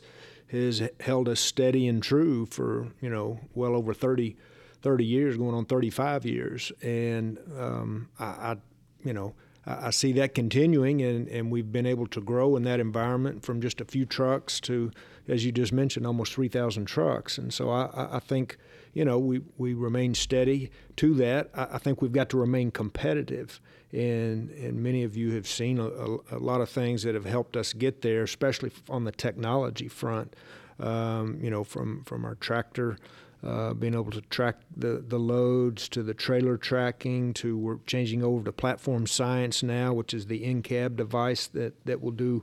has 0.52 0.82
held 1.02 1.28
us 1.28 1.42
steady 1.42 1.86
and 1.86 2.02
true 2.02 2.46
for 2.46 2.88
you 3.02 3.10
know 3.10 3.42
well 3.54 3.76
over 3.76 3.94
thirty 3.94 4.38
30 4.82 5.06
years, 5.06 5.38
going 5.38 5.56
on 5.56 5.66
35 5.66 6.26
years, 6.26 6.72
and 6.82 7.38
um, 7.58 8.10
I, 8.20 8.26
I, 8.26 8.56
you 9.04 9.14
know, 9.14 9.34
I, 9.66 9.88
I 9.88 9.90
see 9.90 10.12
that 10.14 10.36
continuing, 10.36 11.02
and, 11.02 11.28
and 11.28 11.52
we've 11.52 11.72
been 11.72 11.86
able 11.86 12.08
to 12.08 12.22
grow 12.22 12.56
in 12.56 12.64
that 12.64 12.80
environment 12.80 13.44
from 13.44 13.62
just 13.62 13.82
a 13.82 13.86
few 13.86 14.06
trucks 14.06 14.60
to, 14.62 14.92
as 15.28 15.46
you 15.46 15.52
just 15.52 15.74
mentioned, 15.74 16.06
almost 16.06 16.34
3,000 16.34 16.86
trucks, 16.86 17.38
and 17.38 17.54
so 17.54 17.70
I, 17.70 18.18
I 18.18 18.20
think, 18.20 18.58
you 18.94 19.06
know, 19.06 19.20
we, 19.20 19.42
we 19.58 19.74
remain 19.74 20.14
steady 20.14 20.72
to 20.98 21.14
that. 21.16 21.50
I, 21.54 21.68
I 21.74 21.78
think 21.78 22.02
we've 22.02 22.12
got 22.12 22.30
to 22.30 22.38
remain 22.38 22.72
competitive, 22.72 23.60
and 23.92 24.50
and 24.52 24.84
many 24.84 25.04
of 25.04 25.16
you 25.16 25.32
have 25.36 25.48
seen 25.48 25.80
a, 25.80 25.88
a, 25.88 26.18
a 26.32 26.40
lot 26.40 26.62
of 26.62 26.70
things 26.70 27.04
that 27.04 27.16
have 27.16 27.26
helped 27.26 27.56
us 27.56 27.74
get 27.74 28.02
there, 28.02 28.24
especially 28.24 28.72
on 28.90 29.06
the 29.06 29.12
technology 29.12 29.88
front. 29.88 30.36
Um, 30.78 31.40
you 31.42 31.50
know, 31.50 31.64
from 31.64 32.04
from 32.04 32.26
our 32.26 32.36
tractor 32.36 32.98
uh, 33.46 33.74
being 33.74 33.94
able 33.94 34.12
to 34.12 34.22
track 34.22 34.56
the, 34.76 35.04
the 35.08 35.20
loads 35.20 35.88
to 35.90 36.02
the 36.02 36.14
trailer 36.14 36.58
tracking 36.58 37.34
to 37.34 37.58
we're 37.58 37.78
changing 37.86 38.24
over 38.24 38.44
to 38.44 38.52
platform 38.52 39.06
science 39.06 39.62
now, 39.62 39.94
which 39.94 40.14
is 40.14 40.26
the 40.26 40.44
in-cab 40.44 40.96
device 40.98 41.48
that, 41.48 41.74
that 41.86 42.02
will 42.02 42.12
do, 42.12 42.42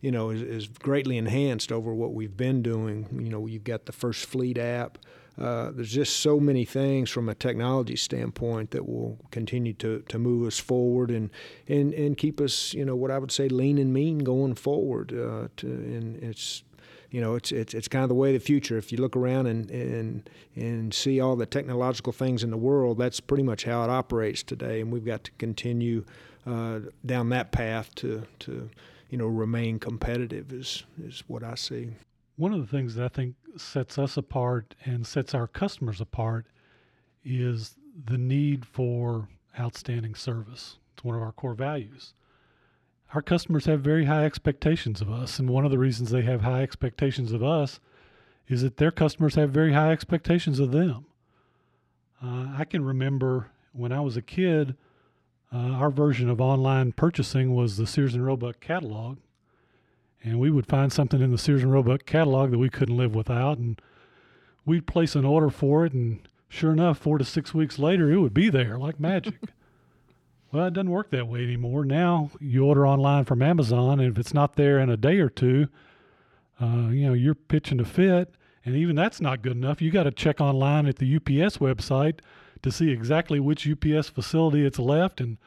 you 0.00 0.12
know, 0.12 0.30
is, 0.30 0.42
is 0.42 0.68
greatly 0.68 1.18
enhanced 1.18 1.72
over 1.72 1.92
what 1.92 2.14
we've 2.14 2.36
been 2.36 2.62
doing. 2.62 3.08
You 3.12 3.30
know, 3.30 3.46
you've 3.46 3.64
got 3.64 3.86
the 3.86 3.92
First 3.92 4.26
Fleet 4.26 4.56
app. 4.56 4.98
Uh, 5.36 5.72
there's 5.72 5.90
just 5.90 6.20
so 6.20 6.38
many 6.38 6.64
things 6.64 7.10
from 7.10 7.28
a 7.28 7.34
technology 7.34 7.96
standpoint 7.96 8.70
that 8.70 8.88
will 8.88 9.18
continue 9.32 9.72
to, 9.72 10.04
to 10.08 10.16
move 10.16 10.46
us 10.46 10.60
forward 10.60 11.10
and, 11.10 11.28
and, 11.66 11.92
and 11.94 12.16
keep 12.16 12.40
us, 12.40 12.72
you 12.72 12.84
know, 12.84 12.94
what 12.94 13.10
I 13.10 13.18
would 13.18 13.32
say 13.32 13.48
lean 13.48 13.78
and 13.78 13.92
mean 13.92 14.18
going 14.18 14.54
forward. 14.54 15.12
Uh, 15.12 15.48
to, 15.56 15.66
and 15.66 16.22
it's 16.22 16.62
you 17.14 17.20
know, 17.20 17.36
it's, 17.36 17.52
it's, 17.52 17.74
it's 17.74 17.86
kind 17.86 18.02
of 18.02 18.08
the 18.08 18.14
way 18.16 18.34
of 18.34 18.42
the 18.42 18.44
future. 18.44 18.76
If 18.76 18.90
you 18.90 18.98
look 18.98 19.14
around 19.14 19.46
and, 19.46 19.70
and, 19.70 20.28
and 20.56 20.92
see 20.92 21.20
all 21.20 21.36
the 21.36 21.46
technological 21.46 22.12
things 22.12 22.42
in 22.42 22.50
the 22.50 22.56
world, 22.56 22.98
that's 22.98 23.20
pretty 23.20 23.44
much 23.44 23.62
how 23.62 23.84
it 23.84 23.88
operates 23.88 24.42
today. 24.42 24.80
And 24.80 24.90
we've 24.90 25.04
got 25.04 25.22
to 25.22 25.30
continue 25.38 26.04
uh, 26.44 26.80
down 27.06 27.28
that 27.28 27.52
path 27.52 27.94
to, 27.96 28.24
to, 28.40 28.68
you 29.10 29.16
know, 29.16 29.26
remain 29.26 29.78
competitive 29.78 30.52
is, 30.52 30.82
is 31.04 31.22
what 31.28 31.44
I 31.44 31.54
see. 31.54 31.90
One 32.34 32.52
of 32.52 32.60
the 32.60 32.66
things 32.66 32.96
that 32.96 33.04
I 33.04 33.08
think 33.08 33.36
sets 33.56 33.96
us 33.96 34.16
apart 34.16 34.74
and 34.84 35.06
sets 35.06 35.34
our 35.34 35.46
customers 35.46 36.00
apart 36.00 36.46
is 37.24 37.76
the 38.06 38.18
need 38.18 38.66
for 38.66 39.28
outstanding 39.56 40.16
service. 40.16 40.78
It's 40.94 41.04
one 41.04 41.14
of 41.14 41.22
our 41.22 41.30
core 41.30 41.54
values 41.54 42.14
our 43.14 43.22
customers 43.22 43.66
have 43.66 43.80
very 43.80 44.06
high 44.06 44.24
expectations 44.24 45.00
of 45.00 45.10
us. 45.10 45.38
And 45.38 45.48
one 45.48 45.64
of 45.64 45.70
the 45.70 45.78
reasons 45.78 46.10
they 46.10 46.22
have 46.22 46.40
high 46.42 46.62
expectations 46.62 47.32
of 47.32 47.44
us 47.44 47.78
is 48.48 48.62
that 48.62 48.76
their 48.76 48.90
customers 48.90 49.36
have 49.36 49.50
very 49.50 49.72
high 49.72 49.92
expectations 49.92 50.58
of 50.58 50.72
them. 50.72 51.06
Uh, 52.22 52.48
I 52.58 52.64
can 52.64 52.84
remember 52.84 53.50
when 53.72 53.92
I 53.92 54.00
was 54.00 54.16
a 54.16 54.22
kid, 54.22 54.76
uh, 55.52 55.58
our 55.58 55.90
version 55.90 56.28
of 56.28 56.40
online 56.40 56.92
purchasing 56.92 57.54
was 57.54 57.76
the 57.76 57.86
Sears 57.86 58.14
and 58.14 58.26
Roebuck 58.26 58.58
catalog. 58.60 59.18
And 60.22 60.40
we 60.40 60.50
would 60.50 60.66
find 60.66 60.92
something 60.92 61.20
in 61.20 61.30
the 61.30 61.38
Sears 61.38 61.62
and 61.62 61.72
Roebuck 61.72 62.06
catalog 62.06 62.50
that 62.50 62.58
we 62.58 62.70
couldn't 62.70 62.96
live 62.96 63.14
without. 63.14 63.58
And 63.58 63.80
we'd 64.64 64.86
place 64.86 65.14
an 65.14 65.24
order 65.24 65.50
for 65.50 65.86
it. 65.86 65.92
And 65.92 66.26
sure 66.48 66.72
enough, 66.72 66.98
four 66.98 67.18
to 67.18 67.24
six 67.24 67.54
weeks 67.54 67.78
later, 67.78 68.10
it 68.10 68.18
would 68.18 68.34
be 68.34 68.48
there 68.48 68.76
like 68.76 68.98
magic. 68.98 69.34
Well, 70.54 70.66
it 70.66 70.74
doesn't 70.74 70.90
work 70.90 71.10
that 71.10 71.26
way 71.26 71.42
anymore. 71.42 71.84
Now 71.84 72.30
you 72.38 72.64
order 72.64 72.86
online 72.86 73.24
from 73.24 73.42
Amazon, 73.42 73.98
and 73.98 74.12
if 74.12 74.20
it's 74.20 74.32
not 74.32 74.54
there 74.54 74.78
in 74.78 74.88
a 74.88 74.96
day 74.96 75.18
or 75.18 75.28
two, 75.28 75.66
uh, 76.62 76.90
you 76.90 77.08
know 77.08 77.12
you're 77.12 77.34
pitching 77.34 77.80
a 77.80 77.84
fit, 77.84 78.36
and 78.64 78.76
even 78.76 78.94
that's 78.94 79.20
not 79.20 79.42
good 79.42 79.56
enough. 79.56 79.82
You 79.82 79.90
got 79.90 80.04
to 80.04 80.12
check 80.12 80.40
online 80.40 80.86
at 80.86 80.98
the 80.98 81.16
UPS 81.16 81.58
website 81.58 82.20
to 82.62 82.70
see 82.70 82.90
exactly 82.90 83.40
which 83.40 83.68
UPS 83.68 84.10
facility 84.10 84.64
it's 84.64 84.78
left 84.78 85.20
and 85.20 85.38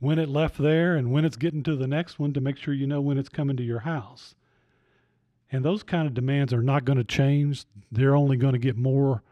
when 0.00 0.18
it 0.18 0.28
left 0.28 0.58
there 0.58 0.96
and 0.96 1.12
when 1.12 1.24
it's 1.24 1.36
getting 1.36 1.62
to 1.62 1.76
the 1.76 1.86
next 1.86 2.18
one 2.18 2.32
to 2.32 2.40
make 2.40 2.56
sure 2.56 2.74
you 2.74 2.88
know 2.88 3.00
when 3.00 3.18
it's 3.18 3.28
coming 3.28 3.56
to 3.58 3.62
your 3.62 3.80
house. 3.80 4.34
And 5.52 5.64
those 5.64 5.84
kind 5.84 6.08
of 6.08 6.14
demands 6.14 6.52
are 6.52 6.60
not 6.60 6.84
going 6.84 6.98
to 6.98 7.04
change. 7.04 7.66
They're 7.92 8.16
only 8.16 8.36
going 8.36 8.54
to 8.54 8.58
get 8.58 8.76
more. 8.76 9.22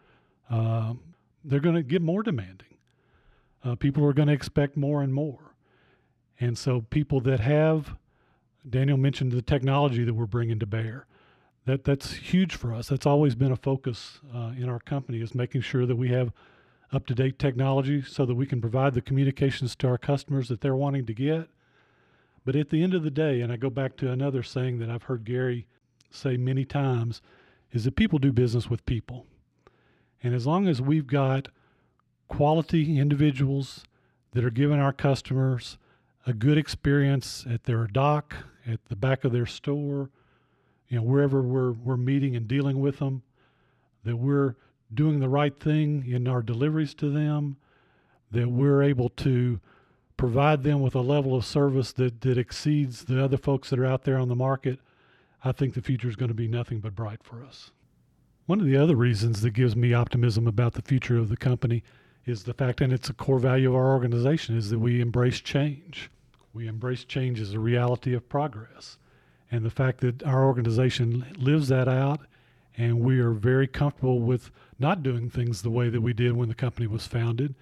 Uh, 0.48 0.94
they're 1.44 1.58
going 1.58 1.74
to 1.74 1.82
get 1.82 2.02
more 2.02 2.22
demanding. 2.22 2.73
Uh, 3.64 3.74
people 3.74 4.04
are 4.04 4.12
going 4.12 4.28
to 4.28 4.34
expect 4.34 4.76
more 4.76 5.02
and 5.02 5.14
more. 5.14 5.54
And 6.38 6.58
so, 6.58 6.82
people 6.90 7.20
that 7.22 7.40
have, 7.40 7.96
Daniel 8.68 8.98
mentioned 8.98 9.32
the 9.32 9.42
technology 9.42 10.04
that 10.04 10.14
we're 10.14 10.26
bringing 10.26 10.58
to 10.58 10.66
bear. 10.66 11.06
That 11.64 11.84
that's 11.84 12.12
huge 12.12 12.56
for 12.56 12.74
us. 12.74 12.88
That's 12.88 13.06
always 13.06 13.34
been 13.34 13.52
a 13.52 13.56
focus 13.56 14.20
uh, 14.34 14.52
in 14.56 14.68
our 14.68 14.80
company 14.80 15.22
is 15.22 15.34
making 15.34 15.62
sure 15.62 15.86
that 15.86 15.96
we 15.96 16.10
have 16.10 16.32
up 16.92 17.06
to 17.06 17.14
date 17.14 17.38
technology 17.38 18.02
so 18.02 18.26
that 18.26 18.34
we 18.34 18.46
can 18.46 18.60
provide 18.60 18.94
the 18.94 19.00
communications 19.00 19.74
to 19.76 19.88
our 19.88 19.98
customers 19.98 20.48
that 20.48 20.60
they're 20.60 20.76
wanting 20.76 21.06
to 21.06 21.14
get. 21.14 21.48
But 22.44 22.56
at 22.56 22.68
the 22.68 22.82
end 22.82 22.92
of 22.92 23.02
the 23.02 23.10
day, 23.10 23.40
and 23.40 23.50
I 23.50 23.56
go 23.56 23.70
back 23.70 23.96
to 23.96 24.10
another 24.10 24.42
saying 24.42 24.78
that 24.78 24.90
I've 24.90 25.04
heard 25.04 25.24
Gary 25.24 25.66
say 26.10 26.36
many 26.36 26.64
times, 26.64 27.22
is 27.72 27.84
that 27.84 27.96
people 27.96 28.18
do 28.18 28.32
business 28.32 28.68
with 28.68 28.84
people. 28.86 29.26
And 30.22 30.34
as 30.34 30.46
long 30.46 30.68
as 30.68 30.80
we've 30.80 31.06
got 31.06 31.48
quality 32.28 32.98
individuals 32.98 33.84
that 34.32 34.44
are 34.44 34.50
giving 34.50 34.78
our 34.78 34.92
customers 34.92 35.78
a 36.26 36.32
good 36.32 36.58
experience 36.58 37.44
at 37.48 37.64
their 37.64 37.86
dock, 37.86 38.36
at 38.66 38.84
the 38.86 38.96
back 38.96 39.24
of 39.24 39.32
their 39.32 39.46
store, 39.46 40.10
you 40.88 40.98
know, 40.98 41.02
wherever 41.02 41.42
we're, 41.42 41.72
we're 41.72 41.96
meeting 41.96 42.34
and 42.36 42.48
dealing 42.48 42.80
with 42.80 42.98
them, 42.98 43.22
that 44.04 44.16
we're 44.16 44.56
doing 44.92 45.20
the 45.20 45.28
right 45.28 45.58
thing 45.58 46.04
in 46.06 46.28
our 46.28 46.42
deliveries 46.42 46.94
to 46.94 47.10
them, 47.10 47.56
that 48.30 48.48
we're 48.48 48.82
able 48.82 49.08
to 49.08 49.60
provide 50.16 50.62
them 50.62 50.80
with 50.80 50.94
a 50.94 51.00
level 51.00 51.34
of 51.34 51.44
service 51.44 51.92
that, 51.92 52.20
that 52.20 52.38
exceeds 52.38 53.04
the 53.04 53.22
other 53.22 53.36
folks 53.36 53.70
that 53.70 53.78
are 53.78 53.86
out 53.86 54.04
there 54.04 54.18
on 54.18 54.28
the 54.28 54.36
market, 54.36 54.78
I 55.44 55.52
think 55.52 55.74
the 55.74 55.82
future 55.82 56.08
is 56.08 56.16
going 56.16 56.28
to 56.28 56.34
be 56.34 56.48
nothing 56.48 56.80
but 56.80 56.94
bright 56.94 57.22
for 57.22 57.44
us. 57.44 57.70
One 58.46 58.60
of 58.60 58.66
the 58.66 58.76
other 58.76 58.96
reasons 58.96 59.40
that 59.40 59.50
gives 59.50 59.74
me 59.74 59.92
optimism 59.92 60.46
about 60.46 60.74
the 60.74 60.82
future 60.82 61.18
of 61.18 61.28
the 61.28 61.36
company 61.36 61.82
is 62.26 62.44
the 62.44 62.54
fact, 62.54 62.80
and 62.80 62.92
it's 62.92 63.10
a 63.10 63.14
core 63.14 63.38
value 63.38 63.70
of 63.70 63.76
our 63.76 63.92
organization, 63.92 64.56
is 64.56 64.70
that 64.70 64.78
we 64.78 65.00
embrace 65.00 65.40
change. 65.40 66.10
We 66.52 66.66
embrace 66.66 67.04
change 67.04 67.40
as 67.40 67.52
a 67.52 67.60
reality 67.60 68.14
of 68.14 68.28
progress. 68.28 68.98
And 69.50 69.64
the 69.64 69.70
fact 69.70 70.00
that 70.00 70.22
our 70.22 70.44
organization 70.44 71.26
lives 71.36 71.68
that 71.68 71.88
out 71.88 72.20
and 72.76 73.00
we 73.00 73.20
are 73.20 73.30
very 73.30 73.66
comfortable 73.66 74.20
with 74.20 74.50
not 74.78 75.02
doing 75.02 75.30
things 75.30 75.62
the 75.62 75.70
way 75.70 75.88
that 75.88 76.00
we 76.00 76.12
did 76.12 76.32
when 76.32 76.48
the 76.48 76.54
company 76.54 76.86
was 76.86 77.06
founded, 77.06 77.54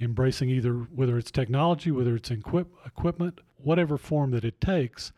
embracing 0.00 0.50
either 0.50 0.72
whether 0.72 1.16
it's 1.16 1.30
technology, 1.30 1.90
whether 1.90 2.14
it's 2.14 2.30
equip, 2.30 2.68
equipment, 2.84 3.40
whatever 3.56 3.96
form 3.96 4.30
that 4.32 4.44
it 4.44 4.60
takes, 4.60 5.12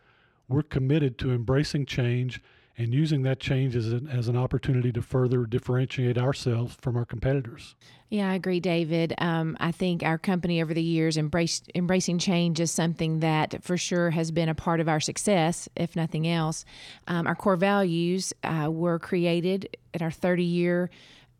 we're 0.48 0.62
committed 0.62 1.18
to 1.18 1.32
embracing 1.32 1.86
change 1.86 2.40
and 2.78 2.94
using 2.94 3.22
that 3.22 3.38
change 3.38 3.76
as 3.76 3.92
an, 3.92 4.08
as 4.08 4.28
an 4.28 4.36
opportunity 4.36 4.92
to 4.92 5.02
further 5.02 5.44
differentiate 5.44 6.16
ourselves 6.16 6.76
from 6.80 6.96
our 6.96 7.04
competitors. 7.04 7.74
Yeah, 8.08 8.30
I 8.30 8.34
agree, 8.34 8.60
David. 8.60 9.14
Um, 9.18 9.56
I 9.58 9.72
think 9.72 10.02
our 10.02 10.18
company 10.18 10.62
over 10.62 10.74
the 10.74 10.82
years 10.82 11.16
embraced 11.16 11.70
embracing 11.74 12.18
change 12.18 12.60
is 12.60 12.70
something 12.70 13.20
that 13.20 13.62
for 13.62 13.78
sure 13.78 14.10
has 14.10 14.30
been 14.30 14.48
a 14.48 14.54
part 14.54 14.80
of 14.80 14.88
our 14.88 15.00
success, 15.00 15.68
if 15.76 15.96
nothing 15.96 16.28
else. 16.28 16.64
Um, 17.08 17.26
our 17.26 17.34
core 17.34 17.56
values 17.56 18.32
uh, 18.44 18.68
were 18.70 18.98
created 18.98 19.76
at 19.94 20.02
our 20.02 20.10
30 20.10 20.44
year 20.44 20.90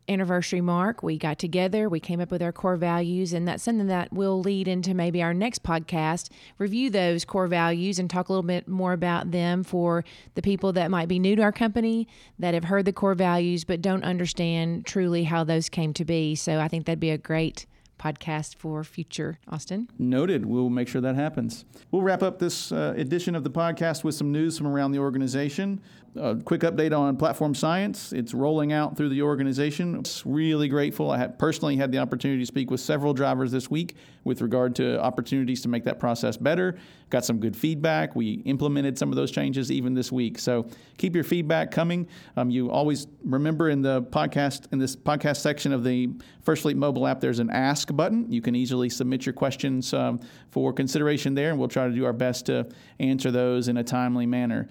anniversary 0.07 0.61
mark, 0.61 1.01
we 1.01 1.17
got 1.17 1.39
together, 1.39 1.87
we 1.87 1.99
came 1.99 2.19
up 2.19 2.31
with 2.31 2.41
our 2.41 2.51
core 2.51 2.75
values, 2.75 3.33
and 3.33 3.47
that's 3.47 3.63
something 3.63 3.87
that 3.87 4.11
will 4.11 4.39
lead 4.39 4.67
into 4.67 4.93
maybe 4.93 5.21
our 5.21 5.33
next 5.33 5.63
podcast. 5.63 6.29
Review 6.57 6.89
those 6.89 7.25
core 7.25 7.47
values 7.47 7.99
and 7.99 8.09
talk 8.09 8.29
a 8.29 8.31
little 8.31 8.43
bit 8.43 8.67
more 8.67 8.93
about 8.93 9.31
them 9.31 9.63
for 9.63 10.03
the 10.35 10.41
people 10.41 10.73
that 10.73 10.91
might 10.91 11.07
be 11.07 11.19
new 11.19 11.35
to 11.35 11.41
our 11.41 11.51
company 11.51 12.07
that 12.39 12.53
have 12.53 12.65
heard 12.65 12.85
the 12.85 12.93
core 12.93 13.15
values 13.15 13.63
but 13.63 13.81
don't 13.81 14.03
understand 14.03 14.85
truly 14.85 15.23
how 15.23 15.43
those 15.43 15.69
came 15.69 15.93
to 15.93 16.05
be. 16.05 16.35
So 16.35 16.59
I 16.59 16.67
think 16.67 16.85
that'd 16.85 16.99
be 16.99 17.09
a 17.09 17.17
great 17.17 17.65
podcast 18.03 18.55
for 18.55 18.83
future, 18.83 19.39
Austin. 19.47 19.87
Noted. 19.97 20.45
We'll 20.45 20.69
make 20.69 20.87
sure 20.87 20.99
that 21.01 21.15
happens. 21.15 21.63
We'll 21.91 22.01
wrap 22.01 22.21
up 22.21 22.39
this 22.39 22.71
uh, 22.71 22.93
edition 22.97 23.33
of 23.35 23.43
the 23.43 23.49
podcast 23.49 24.03
with 24.03 24.15
some 24.15 24.31
news 24.31 24.57
from 24.57 24.67
around 24.67 24.91
the 24.91 24.99
organization. 24.99 25.81
A 26.15 26.35
quick 26.35 26.61
update 26.61 26.95
on 26.95 27.17
Platform 27.17 27.55
Science. 27.55 28.13
It's 28.13 28.35
rolling 28.35 28.71
out 28.71 28.95
through 28.95 29.09
the 29.09 29.23
organization. 29.23 29.95
It's 29.95 30.23
really 30.27 30.67
grateful. 30.67 31.09
I 31.09 31.25
personally 31.25 31.75
had 31.75 31.91
the 31.91 31.97
opportunity 31.97 32.39
to 32.39 32.45
speak 32.45 32.69
with 32.69 32.81
several 32.81 33.15
drivers 33.15 33.51
this 33.51 33.71
week 33.71 33.95
with 34.23 34.39
regard 34.39 34.75
to 34.75 35.01
opportunities 35.01 35.63
to 35.63 35.69
make 35.69 35.83
that 35.85 35.99
process 35.99 36.37
better. 36.37 36.77
Got 37.09 37.25
some 37.25 37.39
good 37.39 37.57
feedback. 37.57 38.15
We 38.15 38.43
implemented 38.45 38.95
some 38.95 39.09
of 39.09 39.15
those 39.15 39.31
changes 39.31 39.71
even 39.71 39.95
this 39.95 40.11
week. 40.11 40.37
So 40.37 40.67
keep 40.97 41.15
your 41.15 41.23
feedback 41.23 41.71
coming. 41.71 42.07
Um, 42.37 42.51
you 42.51 42.69
always 42.69 43.07
remember 43.25 43.71
in 43.71 43.81
the 43.81 44.03
podcast 44.03 44.71
in 44.71 44.77
this 44.77 44.95
podcast 44.95 45.37
section 45.37 45.73
of 45.73 45.83
the 45.83 46.11
First 46.43 46.61
Fleet 46.61 46.77
mobile 46.77 47.07
app, 47.07 47.21
there's 47.21 47.39
an 47.39 47.49
Ask 47.49 47.93
button. 47.95 48.31
You 48.31 48.41
can 48.41 48.55
easily 48.55 48.89
submit 48.89 49.25
your 49.25 49.33
questions 49.33 49.95
um, 49.95 50.19
for 50.51 50.73
consideration 50.73 51.33
there, 51.33 51.49
and 51.49 51.57
we'll 51.57 51.69
try 51.69 51.87
to 51.87 51.93
do 51.93 52.05
our 52.05 52.13
best 52.13 52.45
to 52.45 52.67
answer 52.99 53.31
those 53.31 53.67
in 53.67 53.77
a 53.77 53.83
timely 53.83 54.27
manner. 54.27 54.69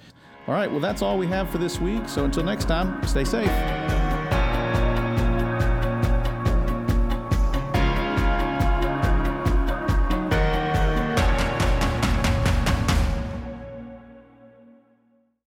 All 0.49 0.55
right, 0.55 0.71
well, 0.71 0.81
that's 0.81 1.03
all 1.03 1.19
we 1.19 1.29
have 1.29 1.51
for 1.51 1.59
this 1.59 1.81
week. 1.81 2.09
So 2.09 2.25
until 2.25 2.43
next 2.43 2.67
time, 2.67 3.07
stay 3.07 3.25
safe. 3.25 3.82